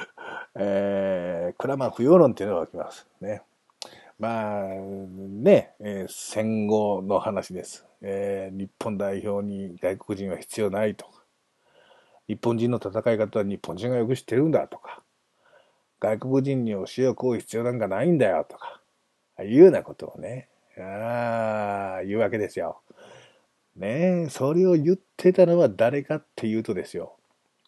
[0.60, 3.42] えー、これはまあ不要論っていうのが起きますね。
[4.18, 8.58] まあね、えー、戦後の話です、えー。
[8.58, 11.22] 日本代表に外国人は必要ないとか、
[12.26, 15.02] 日本人の戦い方は日本人がよく知ってるんだとか、
[16.00, 18.80] 外国人に教えをこう必要なんかないんだよとか、
[19.40, 22.80] いうようなことをね、ああ、言うわけですよ。
[23.78, 27.16] ねえ、それを言ってたのは誰かっていうとですよ。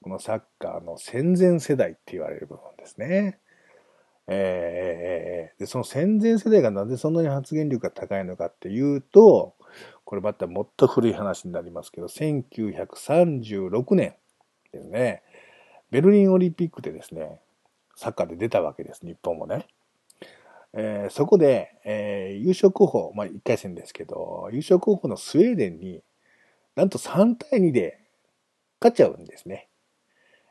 [0.03, 3.39] このサッカーの戦前世代って言われる部分ですね。
[4.27, 9.55] えー、でその戦前世代がなぜそんなに発言力が高いのかっていうと、
[10.05, 14.15] これまたもっと古い話になりますけど、1936年
[14.73, 15.23] ですね、
[15.93, 17.41] ベルリンオリンピックでですね、
[17.95, 19.69] サッカーで出たわけです、日本もね。
[20.73, 26.03] えー、そこで、えー、優勝候補、まあ1回戦ですけど、優勝候補のスウェーデンに、
[26.77, 27.99] なんと3対2で
[28.81, 29.69] 勝っちゃうんですね。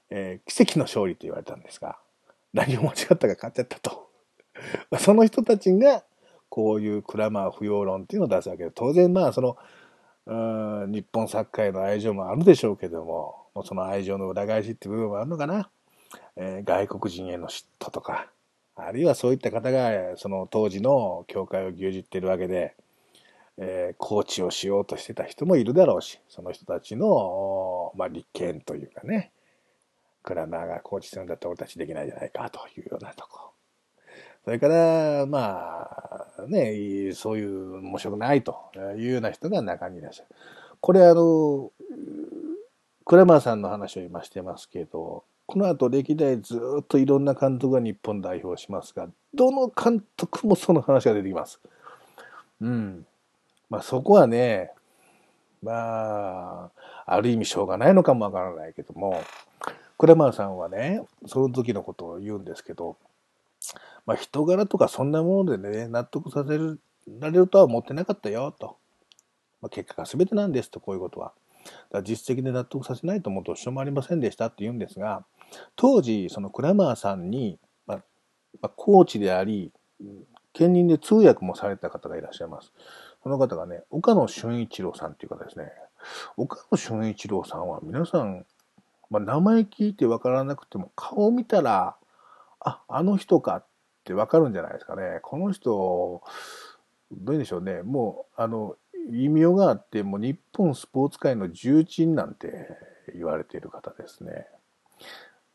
[0.10, 1.98] えー、奇跡の勝利と言われたんですが、
[2.54, 4.10] 何を間違ったか勝っちゃったと。
[5.00, 6.04] その人たちが、
[6.50, 9.58] こういうクラマー不要論っていうのを出すわけで、当然まあその、
[10.26, 15.70] 日本サッカーへの愛情もあるでしょうけども、その愛情の裏返しっていう部分もあるのかな。
[16.36, 18.32] えー、外国人への嫉妬とか、
[18.88, 22.76] あるいはそういった方がその当時の教会を牛耳っているわけで、
[23.58, 29.32] えー、コーチをしようとしてた人もいるだろうし、その人たちの、まあ、立憲というかね、
[30.24, 33.52] クラマーがコーチするんだったら俺たちできないじゃないかというようなとこ。
[34.46, 35.88] それから、ま
[36.38, 38.56] あ、ね、そういう面白くないと
[38.98, 40.30] いうような人が中にいらっしゃる。
[40.80, 41.72] これあの、
[43.06, 51.60] クラマーさんの話を今してますけど、この後歴代ずっといろんな監督が日本代表しますが、どの監督もその話が出てきます。
[52.62, 53.04] うん。
[53.68, 54.70] まあそこはね、
[55.64, 56.72] まあ、
[57.08, 59.24] ある意味しょうがないのかもわからないけども、
[59.98, 62.98] クラマーさんはね、その時のことを言うんですけど、
[64.06, 68.78] まあ人柄とかそんなものでね、納得させられるとは思ってなかったよ、と。
[69.64, 71.34] まあ、結果が全てなんですと、こういうことは。
[71.92, 75.26] だ実績で納得させないともどうしようもありませんでしたって言うんですが、
[75.76, 77.98] 当時、そのクラマーさんに、まあ、
[78.62, 79.72] まあ、コーチであり、
[80.54, 82.74] 兼任で通訳もされた方がいらっしゃいます。
[83.24, 85.72] その方がね、岡野俊一郎さんっていう方ですね。
[86.38, 88.46] 岡野俊一郎さんは皆さん、
[89.10, 91.96] まあ、名前聞いてわからなくても顔を見たら、
[92.60, 93.66] あ、あの人かっ
[94.04, 95.20] てわかるんじゃないですかね。
[95.24, 96.22] この人、
[97.12, 97.82] どううでしょうね。
[97.82, 98.76] もう、あの、
[99.12, 102.68] 異名があって、もう日本スポーツ界の重鎮なんて
[103.14, 104.48] 言われている方ですね。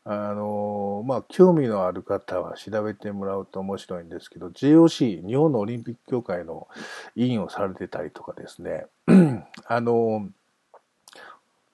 [0.07, 6.67] あの、まあ、興味のある方は調べてもらうと面白いんですけど、JOC、日本のオリンピック協会の
[7.15, 8.85] 委員をされてたりとかですね、
[9.65, 10.29] あの、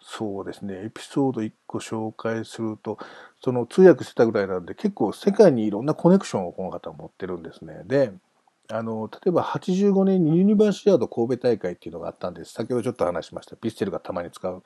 [0.01, 2.97] そうですね、エピソード1個紹介すると、
[3.43, 7.81] その通訳してたぐらいなんで、結構世界にいろんなコネクションをこの方持ってるんですね。
[7.85, 8.13] で、
[8.71, 12.53] あの、例えば85年にユニバーシアード神戸大会っていうのがあったんです。
[12.53, 13.55] 先ほどちょっと話しました。
[13.55, 14.63] ピステルがたまに使う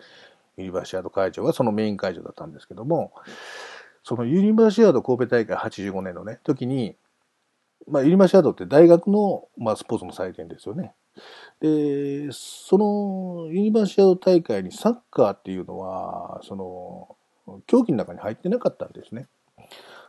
[0.57, 3.13] ユニバーシアード会場はそのメイン会場だったんですけども、
[4.03, 6.95] そのユニバーシアード神戸大会85年のね、時に、
[7.87, 10.93] まあ、ユニバーシアードって大学の、まあ、スポーツの祭典ですよね。
[11.59, 17.15] で、そのユニバーシアード大会にサッカーっていうのは、その、
[17.67, 19.27] 競技の中に入ってなかったんですね。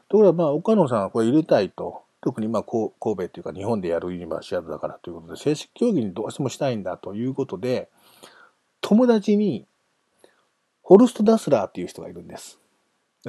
[0.09, 2.06] ところが、まあ、岡野さんはこれ入れたいと。
[2.21, 7.89] 特にまあ神戸っていうか日本でやるユニバーシアードだからということで正式競技にどうしてもしたいんだということで
[8.81, 9.67] 友達に
[10.83, 12.61] ホルスト・ダスラーっていう人がいるんです。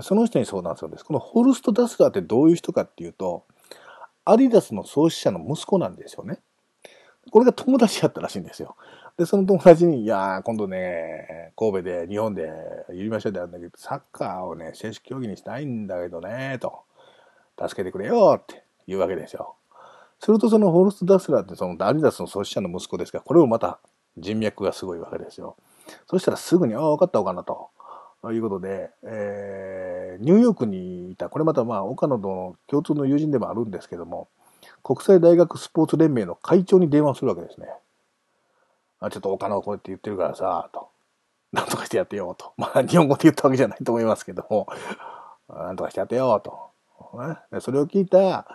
[0.01, 1.03] その人に相談するんです。
[1.03, 3.45] このホルスト・ダスラーってどういう人かっていうと、
[4.25, 6.39] アディダスの創始者の息子なんですよね。
[7.31, 8.75] これが友達やったらしいんですよ。
[9.17, 12.47] で、その友達に、いやー、今度ね、神戸で、日本で、
[12.91, 16.81] ユニバーシアであるんだけど、サッカーをね、正式競技にしたいんだけどね、と、
[17.59, 19.55] 助けてくれよって言うわけですよ。
[20.19, 23.79] するとそのホルスト・ダスラーってそのアディダスの創始者の息子ですから、これもまた
[24.17, 25.55] 人脈がすごいわけですよ。
[26.09, 27.69] そしたらすぐに、ああ、分かった、岡野と。
[28.33, 34.27] いうことで、えー、ニューヨークにいた、これまたまあ、岡野との共通の友人でもあるんですけども、
[34.83, 37.67] 国際大学スポーツ連盟の会長に電話するわけですね。
[38.99, 40.89] あちょっと岡野こうやって言ってるからさ、と。
[41.53, 42.53] なんとかしてやってよ、と。
[42.57, 44.67] まあ、日本語で言ったわけじゃないと思いますけども、
[45.47, 46.71] なんとかしてやってよ、と。
[47.17, 48.47] ね、それを聞いた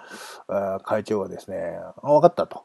[0.85, 2.65] 会長はですね、あ、分かったと。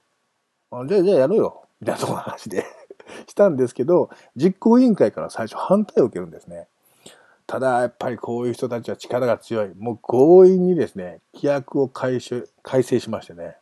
[0.88, 1.64] じゃあ、じゃあやろうよ。
[1.80, 2.66] みたいなとこの話で
[3.28, 6.68] したんですけど、実行委員会から最初反対を受けるんですね。
[7.46, 9.74] ただ、やっぱりこういう人たちは力が強い。
[9.76, 12.20] もう強引にですね、規約を改
[12.62, 13.56] 改正しましてね、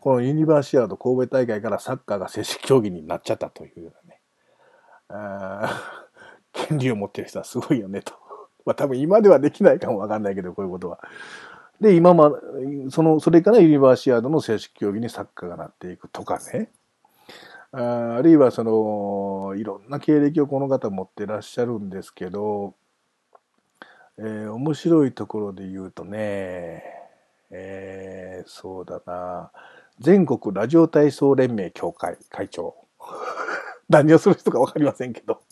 [0.00, 4.20] このユニバーシアード神戸大会からサッカーが正式競技になっちゃったというようなね、
[5.08, 6.02] あ
[6.52, 8.12] 権利を持ってる人はすごいよねと。
[8.66, 11.00] まあ多分今ではできないかもわかんないけど、こういうことは。
[11.80, 12.30] で、今ま、
[12.90, 16.70] その、それからユニバーシアードの正式競技にサッカーがなっていくとかね。
[17.72, 22.74] あるいはその、いろんな経歴をこの方持ってらっしゃるんですけど、
[24.16, 26.84] えー、面白いところで言うとね、
[27.50, 29.50] えー、そうだな、
[29.98, 32.76] 全国ラジオ体操連盟協会会長。
[33.88, 35.42] 何をする人かわかりませんけど、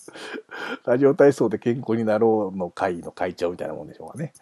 [0.85, 4.33] ラジオ体操で健康になろうの会の会長みたいなもんでしょうかね。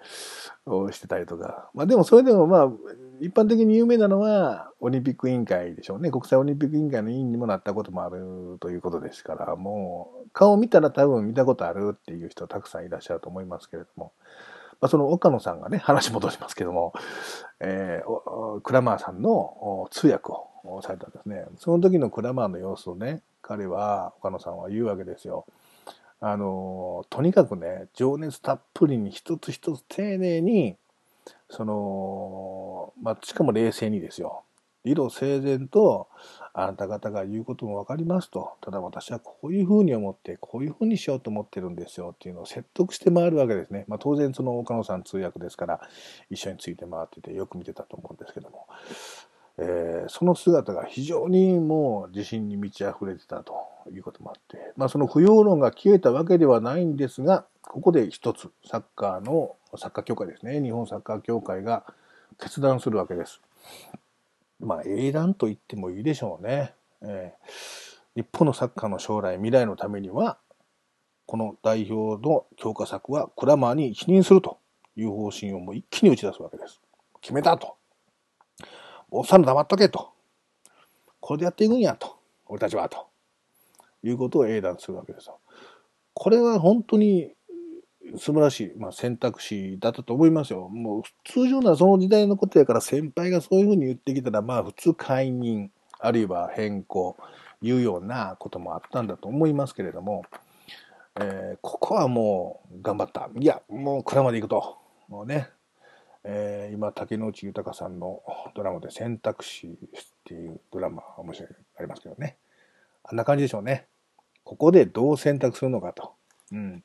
[0.66, 1.70] をしてたりとか。
[1.74, 2.72] まあでもそれでもまあ、
[3.20, 6.10] 一般的に有名なのは、オリンピック委員会でしょうね。
[6.10, 14.12] 国際オリンピック委員会の委員にもなったこともあるということですから、もう、顔見たら多分見たことあるっていう人たくさんいらっしゃると思いますけれども、
[14.80, 16.94] まあ、その岡野さんがね、話戻しますけども、
[17.60, 20.32] えー、クラマーさんの通訳
[20.64, 21.44] をされたんですね。
[21.58, 25.44] その時のクラマーの様子をね、彼は、岡野さんは言うわけですよ。
[26.20, 30.76] あの、とにかくね、情熱たっぷりに一つ一つ丁寧に、
[31.48, 34.42] その、まあ、しかも冷静にですよ。
[34.84, 36.08] 理路整然と、
[36.52, 38.52] あなた方が言うこともわかりますと。
[38.60, 43.84] ただ私はこういうふうに思って、こういうふうにしようと思ってるんですよっていうのを説得して回るわけですね。
[43.88, 45.80] まあ当然その岡野さん通訳ですから、
[46.30, 48.66] 一緒について回っててよく見てたと思うんですけども。
[49.62, 53.52] えー、その姿が非常にもう自信に満ち溢れてたと
[53.92, 61.84] いうこともあって、まあその不要論が消えたわけではないんですが、ここで一つ、サッカーの、サッカー協会ですね、日本サッカー協会が
[62.40, 63.42] 決断するわけです。
[64.60, 66.72] まあ英断と言ってもいいでしょうね。
[67.02, 70.38] えー、日本のサッカーの将来、未来のためには、
[71.26, 74.58] この代表の強化策はクラマーに一任すると
[74.96, 76.80] いう方針をもう一気に打ち出すわけです。
[77.20, 77.79] 決めたと。
[79.10, 80.10] おっさん黙っとけと。
[81.20, 82.16] これでやっていくんやと。
[82.46, 83.06] 俺たちはと。
[84.02, 85.38] いうことを英断するわけですよ。
[86.14, 87.32] これは本当に
[88.16, 90.68] 素晴らしい、まあ、選択肢だったと思いますよ。
[90.68, 97.16] もう通常ならその時代のことやから先輩がそういうふうに言ってきたら、まあ普通解任、あるいは変更、
[97.62, 100.24] いうようなこともあったんだと思いますけれども、
[101.20, 103.28] えー、ここはもう頑張った。
[103.38, 104.78] いや、もう蔵まで行くと。
[105.08, 105.50] もうね、
[106.24, 108.22] えー、今、竹野内豊さんの
[108.54, 109.76] ドラマで選択肢っ
[110.24, 112.36] ていうドラマ面白い、ありますけどね。
[113.04, 113.86] あんな感じでしょうね。
[114.44, 116.14] ここでどう選択するのかと。
[116.52, 116.84] うん。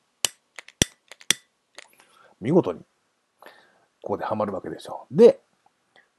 [2.40, 2.80] 見事に、
[4.02, 5.06] ここでハマるわけですよ。
[5.10, 5.40] で、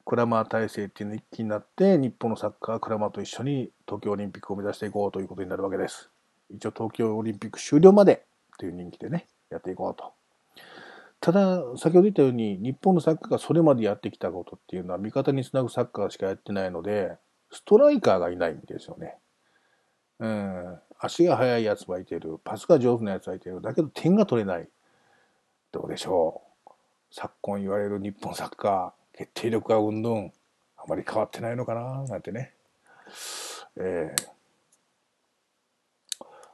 [0.05, 6.09] クラマー体制っていうの一気になって、日本のサッカークラマーと一緒に東京オリンピックを目指していこうということになるわけです。
[6.49, 8.25] 一応東京オリンピック終了まで
[8.57, 10.16] という人気でね、やっていこうと。
[11.19, 17.17] ただ、先ほど言ったように、日本のサッカーがそれまでやってきたことっていうのは、味方につなぐサッカーしかやってないので、
[17.51, 19.15] ストライカーがいないんですよね。
[20.19, 20.79] うん。
[20.99, 22.39] 足が速いやつはいてる。
[22.43, 23.61] パスが上手なやつはいてる。
[23.61, 24.67] だけど点が取れない。
[25.71, 26.71] どうでしょう。
[27.11, 30.33] 昨今言われる日本サッカー、決定力がうんどん、
[30.77, 32.53] あまり変わってないのかな、なんてね。
[33.77, 34.13] え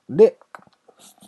[0.10, 0.38] ー、で、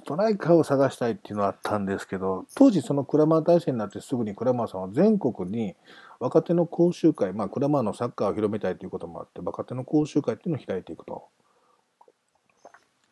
[0.05, 5.75] トライカーを探したいっていうのはあったんですけど、当時そのクラマー体制になってすぐにクラマーさんは全国に
[6.19, 11.27] 若手の講習会、まあクラマーのサッカーを広めたいということもあって、若手の講習会っていうのを開いていくと。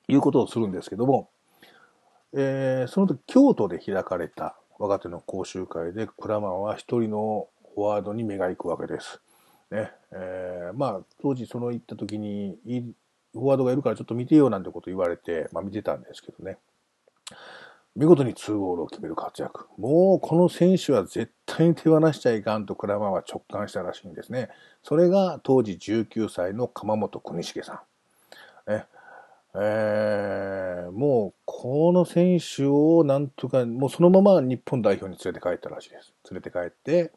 [0.07, 1.29] いうことをするんですけども、
[2.33, 9.21] えー、その時京都で開かれた若手の講習会でクラマーは一人のフォワードに目が行くわけです。
[9.71, 12.57] ねえー、まあ当時その行った時に
[13.33, 16.57] フォワードがいるからちょっと見てよなんてこと言われて、まあ見てたんですけどね。
[17.95, 19.67] 見事に2ゴールを決める活躍。
[19.77, 24.49] もうこの選手は絶対に手放しちゃいかんとクラマーは直感したらしいんですね。
[24.81, 27.83] それが当時19歳の鎌本国重さ
[28.67, 28.71] ん。
[28.71, 28.85] ね
[29.55, 36.11] えー、もう、この選手をなんとか、もうそのまま日本代表に連れて帰ったらしいです。
[36.31, 37.11] 連れて帰って、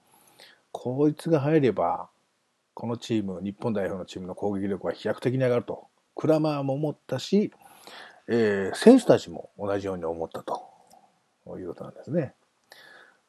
[0.71, 2.11] こいつが入れば、
[2.75, 5.87] このチーム、日本代表のチームの攻撃力は飛躍的に上がると。
[6.14, 7.51] クラマーも思ったし、
[8.29, 10.68] えー、選手たちも同じように思ったと
[11.59, 12.35] いうことなんですね。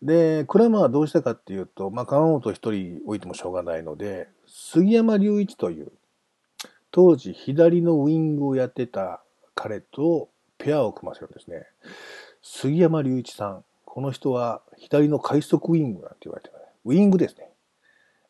[0.01, 5.91] で、クラマーはどうしたかっていうと、まあ、川本一人置いてもしょうがないので、杉山隆一という、
[6.91, 9.21] 当時左のウィングをやってた
[9.55, 11.65] 彼とペアを組ませるんですね。
[12.41, 13.63] 杉山隆一さん。
[13.85, 16.53] この人は左の快速ウィングなんて言われてる、
[16.85, 17.49] ウィングですね。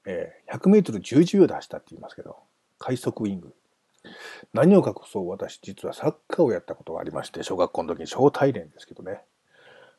[0.05, 2.37] えー、100メートル11秒で走ったって言いますけど、
[2.79, 3.53] 快速ウィング。
[4.53, 9.21] 何を隠そう私実はサッカーをやったことがありまして、小学校の時に小体連ですけどね。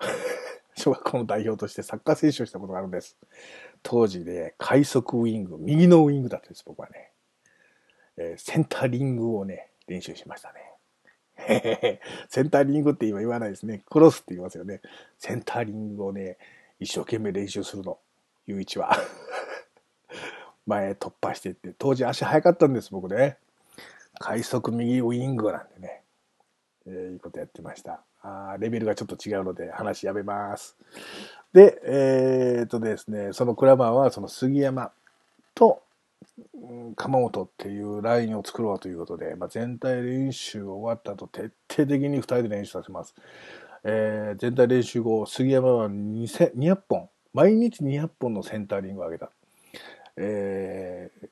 [0.76, 3.16] 小学校の代表としてサッカー選手をしたことがあるんです。
[3.82, 7.12] 当時で快速ウィング、右のウィングだったんです、僕はね。
[8.16, 10.68] えー、センタリングをね、練習しましたね。
[12.28, 13.84] センタリングって今言わないですね。
[13.88, 14.80] クロスって言いますよね。
[15.18, 16.36] センタリングをね、
[16.80, 17.98] 一生懸命練習するの。
[18.46, 18.96] ゆういちは。
[20.66, 23.38] 前突破してって、当時足速かったんです、僕ね。
[24.18, 26.02] 快速右ウイングなんでね。
[26.86, 28.02] えー、いいことやってました。
[28.22, 30.76] あレベルがちょっと違うので話やめます。
[31.52, 34.90] で、えー、っとですね、そのクラマーはその杉山
[35.54, 35.82] と、
[36.96, 43.14] 鎌本っていうラインを作ろうということで、まあ、全体練習終わった後徹底的に2人で練習させます。
[43.84, 49.30] えー、全体練習後、杉山は200本、毎日200本のセンタリングを上げた。
[50.16, 51.28] えー、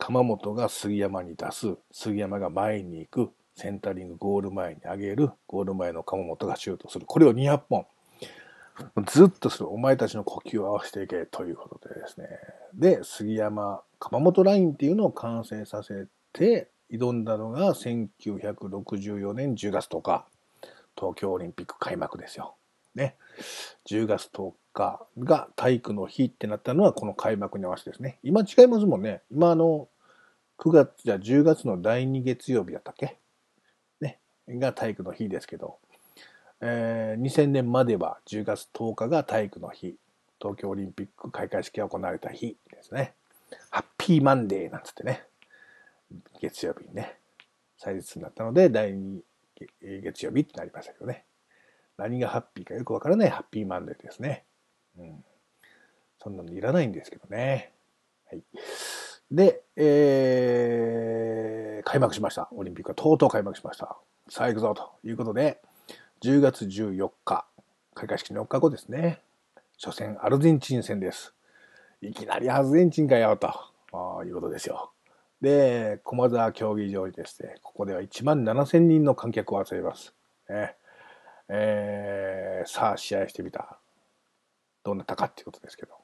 [0.00, 7.04] 鎌本が杉山に出す、杉山が前に行く、センタリングゴール前に上げる、ゴール前の鎌本がシュートする。
[7.04, 7.86] これを200本。
[9.06, 9.70] ずっとする。
[9.70, 12.28] お前たちの呼吸を合わせていけということでですね。
[12.74, 20.26] で、杉山、鎌本ラインっていうのを完成させて挑んだのが1964年10月10日、
[20.96, 22.54] 東京オリンピック開幕ですよ。
[22.94, 23.16] ね。
[23.86, 28.18] 10月10日が体育の日ってなったのはこの開幕に合わせてですね。
[28.22, 29.20] 今違いますもんね。
[29.30, 29.88] 今あの、
[30.60, 33.16] 9月、じゃ10月の第2月曜日だったっけ？
[34.00, 34.18] ね。
[34.46, 35.78] が体育の日ですけど、
[36.60, 39.96] えー、2000年までは10月10日が体育の日。
[40.38, 43.14] 東京オリンピック開会式が行われた日ですね。
[43.70, 45.24] ハッピーマンデーなんつってね。
[46.40, 47.18] 月曜日にね、
[47.78, 49.20] 祭日になったので、第2
[50.02, 51.24] 月曜日ってなりましたけどね。
[51.96, 54.44] 何がハッピーかよくわからないハッピーマンデーですね。
[54.98, 55.24] うん。
[56.22, 57.72] そんなのいらないんですけどね。
[58.30, 58.42] はい。
[59.30, 62.48] で、えー、開幕しました。
[62.52, 63.96] オリンピックはとうとう開幕しました。
[64.28, 65.60] さあ行くぞということで、
[66.22, 67.46] 10月14日、
[67.94, 69.20] 開会式の4日後ですね。
[69.82, 71.32] 初戦アルゼンチン戦です。
[72.02, 73.48] いきなりアルゼンチンかよと、
[74.24, 74.90] いうことですよ。
[75.40, 80.12] で、駒沢競技場にですね、ここでは1万7000人の観客を集めます。
[80.48, 80.74] ね、
[81.48, 83.78] えー、さあ試合してみた。
[84.82, 85.94] どうなったかっていうことですけど。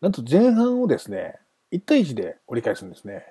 [0.00, 1.38] なんと前半をですね、
[1.74, 3.24] 1対1で折り返すんですね。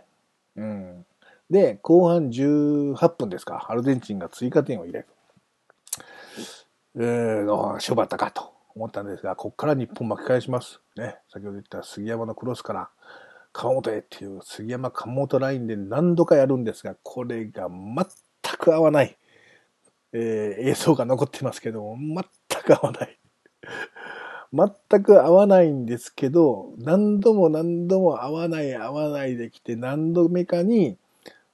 [0.57, 1.05] うん。
[1.49, 5.05] で、後半18分ですか、アルゼンチンが追加点を入れる。
[6.95, 10.81] えー、勝負あったかと思ったんですが、ここから日本巻き返します。
[10.97, 12.89] ね、先ほど言った杉山のクロスから
[13.53, 19.17] 川本へっていう杉山川本ラインで何度かやるんですが、これが全く合わない。
[20.11, 23.19] えー、映像が残ってますけども、全く合わない。
[24.53, 30.97] 全く合わないんですけど、何度も何度も合わない合わないできて、何度目かに、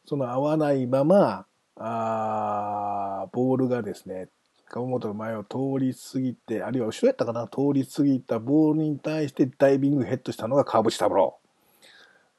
[0.06, 1.46] その合わないまま、
[1.78, 4.28] あボールがですね、
[4.66, 11.38] 川本の前を通り過ぎて、あるいは後ろやったかな、通り過ぎたボールに対してダイビングヘッドしたのが川淵三郎。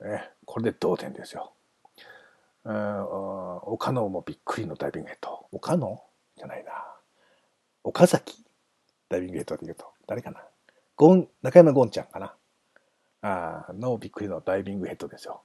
[0.03, 1.53] ね、これで同点ですよ。
[2.65, 5.47] うん岡野もびっくりのダイビングヘッド。
[5.53, 6.03] 岡野
[6.37, 6.73] じゃないな。
[7.83, 8.45] 岡崎？
[9.09, 10.43] ダイビングヘッドで言うと、誰かな？
[11.01, 12.35] ゴン、中山ゴンちゃんかな
[13.23, 15.41] あのびっくりのダイビングヘッドですよ。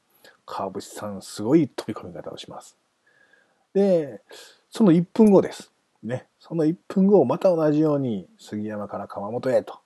[0.46, 2.78] 川淵さん、すごい飛び込み方をします。
[3.74, 4.20] で、
[4.70, 5.72] その1分後です。
[6.04, 6.26] ね。
[6.42, 9.80] その1分後、また同じように杉山から川本へと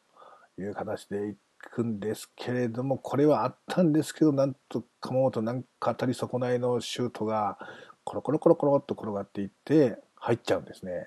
[0.57, 7.59] いう形で行くんですけれども、これはあったんですけど、なんと川本なんか当たり損ないのシュートが
[8.03, 11.05] コロコロコロコロっと転がっていって、入っちゃうんですね。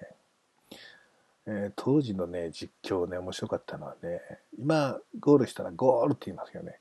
[1.47, 4.21] えー、当時のね、実況ね、面白かったのはね、
[4.59, 6.79] 今、ゴールしたらゴールって言いますけどね、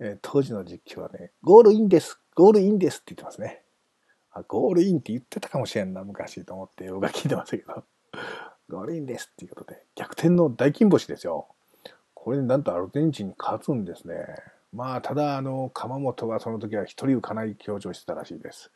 [0.00, 3.62] えー、当時の実況はね、ゴールインです、ゴールインですって言ってますね。
[4.32, 7.84] あ、ゴールインって言ってたかもしれんな、昔と思って僕は聞いてましたけど、
[8.68, 11.48] ゴールインですっていうことで、逆転の大金星ですよ。
[12.14, 14.14] これでなんとアルゼンチンに勝つんですね。
[14.72, 18.70] まあ、ただ、あの、鎌本はその時は一人浮かない表情してたらしいです。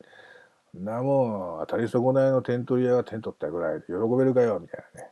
[0.73, 5.09] なもう当たり損ないの点取り屋が点取ったぐらいで喜べるかよ、みたいなね。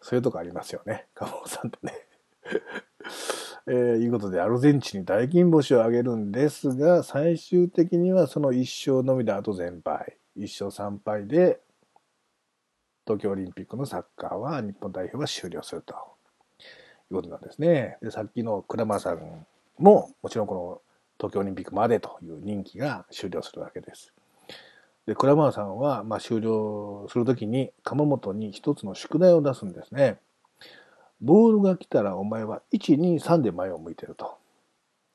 [0.00, 1.06] そういうとこありますよね。
[1.14, 1.92] 鴨本さんとね。
[3.66, 10.16] えー、いうことで、アルゼンチンに大金星を挙げるんですが、最終的にはその1勝のみであと全敗。
[10.38, 11.60] 1勝3敗で、
[13.04, 15.96] 東京オリンピックのサッカーは日本代表は終了するとい
[17.12, 17.98] うことなんですね。
[18.00, 20.82] で、さっきの倉間さんも、もちろんこの
[21.18, 24.14] 東京オリンピックまでという任期が終了するわけです。
[25.08, 30.18] で、倉間さんは、まあ、終了するときに、鎌本に一つの宿題を出すんですね。
[31.22, 34.36] ボールが来たらお前は1、2、3で前を向いてると。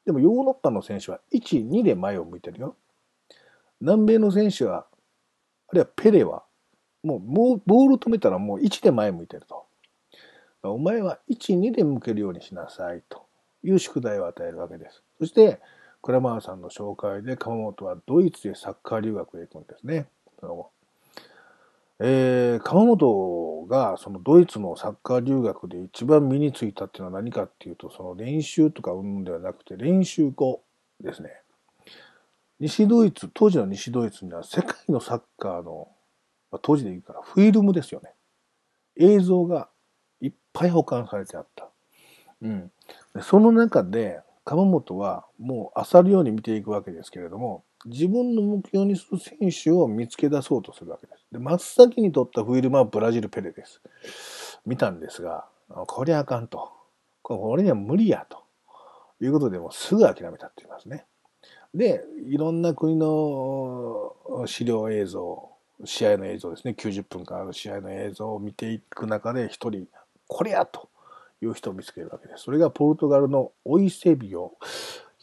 [0.04, 2.76] でもヨーロッパの選手は1、2で前を向いてるよ。
[3.82, 4.88] 南米の選手は、
[5.68, 6.42] あるいはペレは、
[7.04, 9.64] もう、もうボール止めたらもう1で前向いてると。
[10.64, 13.28] お前は1、2で向けるようにしなさいと
[13.64, 15.04] いう宿題を与えるわけです。
[15.20, 15.62] そして、
[16.04, 20.06] クラマーさんの紹介で鎌本はドイツでサッカー留学へ行くんですね。
[20.40, 20.70] その後
[22.00, 30.62] えー、鎌本がそのドイツのサッカー留学で一番身についたっていうのは何かっていうと、その練習とかうんではなくて練習後
[31.02, 31.30] ですね。
[32.60, 35.88] 西ドイツ、当時の西ドイツには世界のサッカーの、
[36.52, 38.12] まあ、当時で言うからフィルムですよね。
[38.98, 39.70] 映像が
[40.20, 41.70] いっぱい保管されてあった。
[42.42, 42.72] うん。
[43.22, 51.26] その中で、鎌本はもう漁るように見ていくわけですけれども、自分の目標にする選手を見つけ出そうとするわけです。
[51.32, 53.82] で、真っ先に取ったフィルムはブラジル・ペレです。
[54.66, 56.72] 見たんですが、こりゃあかんと。
[57.22, 58.44] これには無理やと。
[59.22, 61.06] いうことでもうすぐ諦めたって言いますね。
[61.74, 64.14] で、いろんな国の
[64.46, 65.50] 資料映像、
[65.86, 69.88] 試合の映像ですね、90分間ある試合の映像を見ていく中で一人、
[70.28, 70.90] これやと
[71.44, 72.44] いう人を見つけるわけです。
[72.44, 74.54] それがポルトガルのオイセビオ。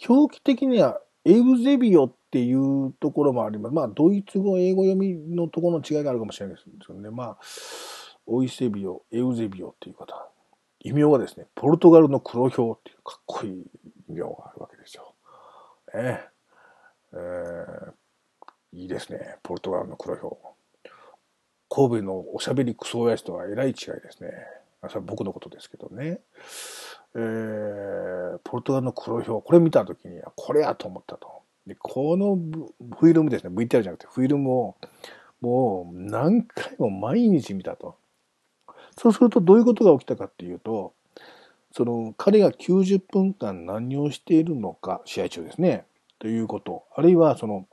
[0.08, 3.74] 表記的にはエウゼビオっていうところもあります。
[3.74, 7.10] まあ、ドイツ語、英語読みのところの違いがあるかもしれないですけどね。
[7.10, 7.38] まあ、
[8.26, 10.28] オイセビオ、エウゼビオっていう方。
[10.80, 13.66] 異名はですね、ポルトガルの黒豹っていうかっこいい
[14.08, 15.14] 異名があるわけですよ。
[15.94, 16.20] ね
[17.12, 20.38] えー、いいですね、ポルトガルの黒豹。
[21.68, 24.30] 神戸のおしゃべりクソ親父とはえらい違いですね。
[24.88, 26.20] それは僕のことですけどね。
[27.14, 31.42] えー、ポルトガルの黒表、これ見たときに、これやと思ったと。
[31.66, 32.36] で、この
[32.96, 34.76] フィルムですね、VTR じゃなくてフィルムを、
[35.40, 37.96] もう何回も毎日見たと。
[38.96, 40.92] そうするとどういうことが起きたかっていうと、
[41.72, 45.84] その彼が90分間何をしているのか、試合中ですね、
[46.18, 47.66] ということ、あるいはその、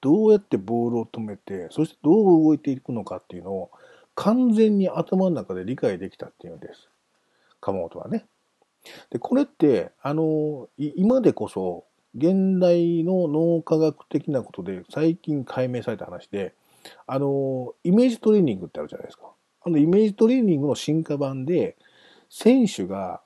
[0.00, 3.70] どうやってボールを止めて、そしてどう動いていくのかっていうのを
[4.14, 6.88] 完全に頭の中で理解できたっていうんです。
[7.60, 8.26] 鎌本はね。
[9.10, 11.84] で、これって、あの、今でこそ、
[12.16, 16.54] 現代の脳科学的なことで最近解明された話で、
[17.06, 19.30] あの、イメージトレーニングってあるじゃないですか。
[19.62, 21.76] あの、イメージトレーニングの進化版で、
[22.28, 23.20] 選手が、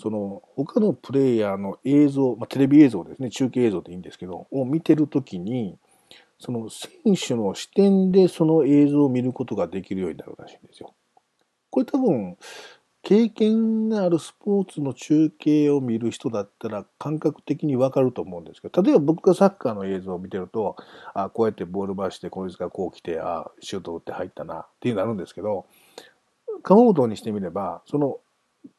[0.00, 5.76] その、他のプレイヤーの映像、まあ、テレビ映像ですね、中継映像でいいんですけど、を見てるときに、
[6.40, 10.94] その選手の視点でその映像を見ることができるようになるらしいんですよ。
[11.70, 12.36] これ多分、
[13.02, 20.76] 経験があるスポーツの中継を見る人だったら感覚的にわかると思うんですけど、例えば僕がサッカーの映像を見てると、
[21.14, 25.66] あこうやってボール回して、こいつがこう来て、あシュート打って入ったなっていうのあるんですけど、
[26.62, 28.18] 鎌本にしてみれば、その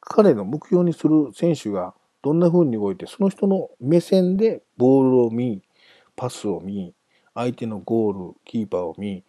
[0.00, 5.62] 彼の目標にする選手がどんな風に動いて、その人の目線でボールを見、
[6.14, 6.94] パスを見、
[7.34, 9.24] 相手のゴール、キーパーを見、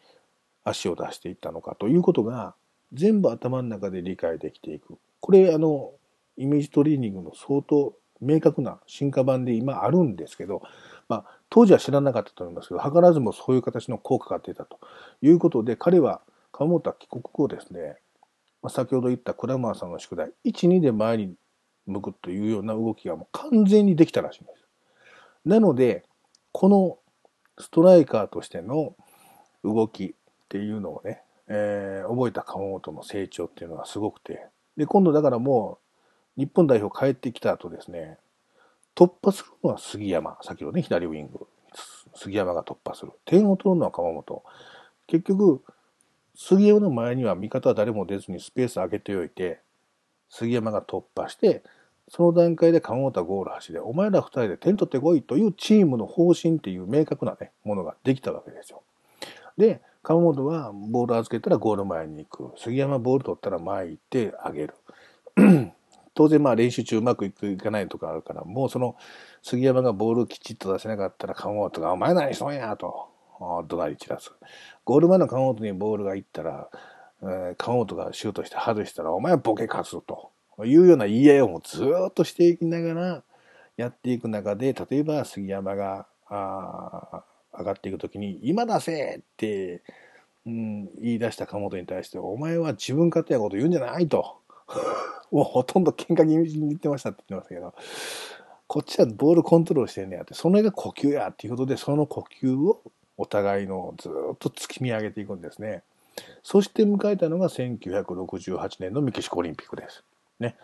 [0.63, 2.55] 足を出していったのかということが
[2.93, 4.97] 全部頭の中で理解できていく。
[5.19, 5.91] これ、あの、
[6.37, 10.61] イメージトレーニングの相当明確な進化版で今あるんですけど、
[11.07, 14.79] まあ、当時は知らなかったと思いますけど、図らずもそういう形の効果が出たと
[15.21, 17.97] いうことで、彼は、川本は帰国後ですね、
[18.61, 21.35] まあ、先ほど言ったクラマーさんの宿題、1、2で前に
[21.85, 24.63] 向くというような動きがもう完全にできたらしいんです。
[25.45, 26.05] なので、
[26.51, 26.97] この
[27.59, 28.95] ストライカーとしての
[29.63, 30.13] 動きっ
[30.49, 34.45] ていうのをね、えー、覚えた川本の成長っていうのがすごくて、
[34.77, 35.79] で、今度だからも
[36.37, 38.17] う、日本代表帰ってきた後ですね、
[38.95, 40.37] 突破するのは杉山。
[40.41, 41.47] 先ほどね、左ウィング。
[42.15, 43.11] 杉山が突破する。
[43.25, 44.43] 点を取るのは川本。
[45.07, 45.63] 結局、
[46.35, 49.59] 杉山の前には味方は誰も出ずにスペース上げておいて、
[50.29, 51.63] 杉山が突破して、
[52.15, 58.83] その段階で川本はゴール走で、お前ら二人で点取ってこいというチームの方針っていう明確なね、ものができたわけですよ。
[59.57, 62.59] で、川本はボール預けたらゴール前に行く。
[62.59, 64.75] 杉山ボール取ったら前行ってあげる。
[66.13, 68.95] 当然まあ練習中うまくいくいかないとかあるから、もうその
[69.41, 73.07] 杉山がボールきちっと出せなかったら川本がお前何しとんやと
[73.67, 74.31] 怒鳴り散らす。
[74.85, 76.69] ゴール前の川本にボールが行ったら、
[77.23, 80.29] えー、川本がシュートして外したら、お前はボケかすと
[80.59, 83.23] いうような言い合いをもずっとしていきながら
[83.77, 87.23] やっていく中で、例えば杉山が、あ
[87.55, 89.83] 上がっていくときに、今出せって、
[90.45, 94.37] うん、言い出した鴨本に対して、お前は自分勝手なこと言うんじゃないと。
[95.31, 97.73] もうほとんど喧嘩気味に言ってましたって言ってましたけど、
[98.67, 102.81] こっちはボールコントロールしてんねやって、それが呼吸やっていうことで、その呼吸を
[103.17, 105.83] お互いのずっと突き見上げていくんですね。
[106.43, 110.03] そして迎えたのが1968年のメキシコオリンピックです。
[110.43, 110.55] ね。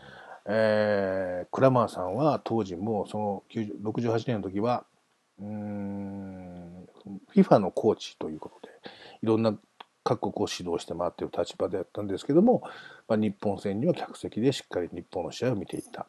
[0.45, 3.43] えー、クラマーさんは当時もその
[3.84, 4.86] 68年の時は、
[5.39, 6.88] うん、
[7.36, 8.73] FIFA のコーチということで、
[9.21, 9.57] いろんな
[10.03, 12.63] 各国を指導して回っている立場であったんですけども、
[13.07, 16.07] まあ、日本戦には客席でしっかり日本の試合を見ていった。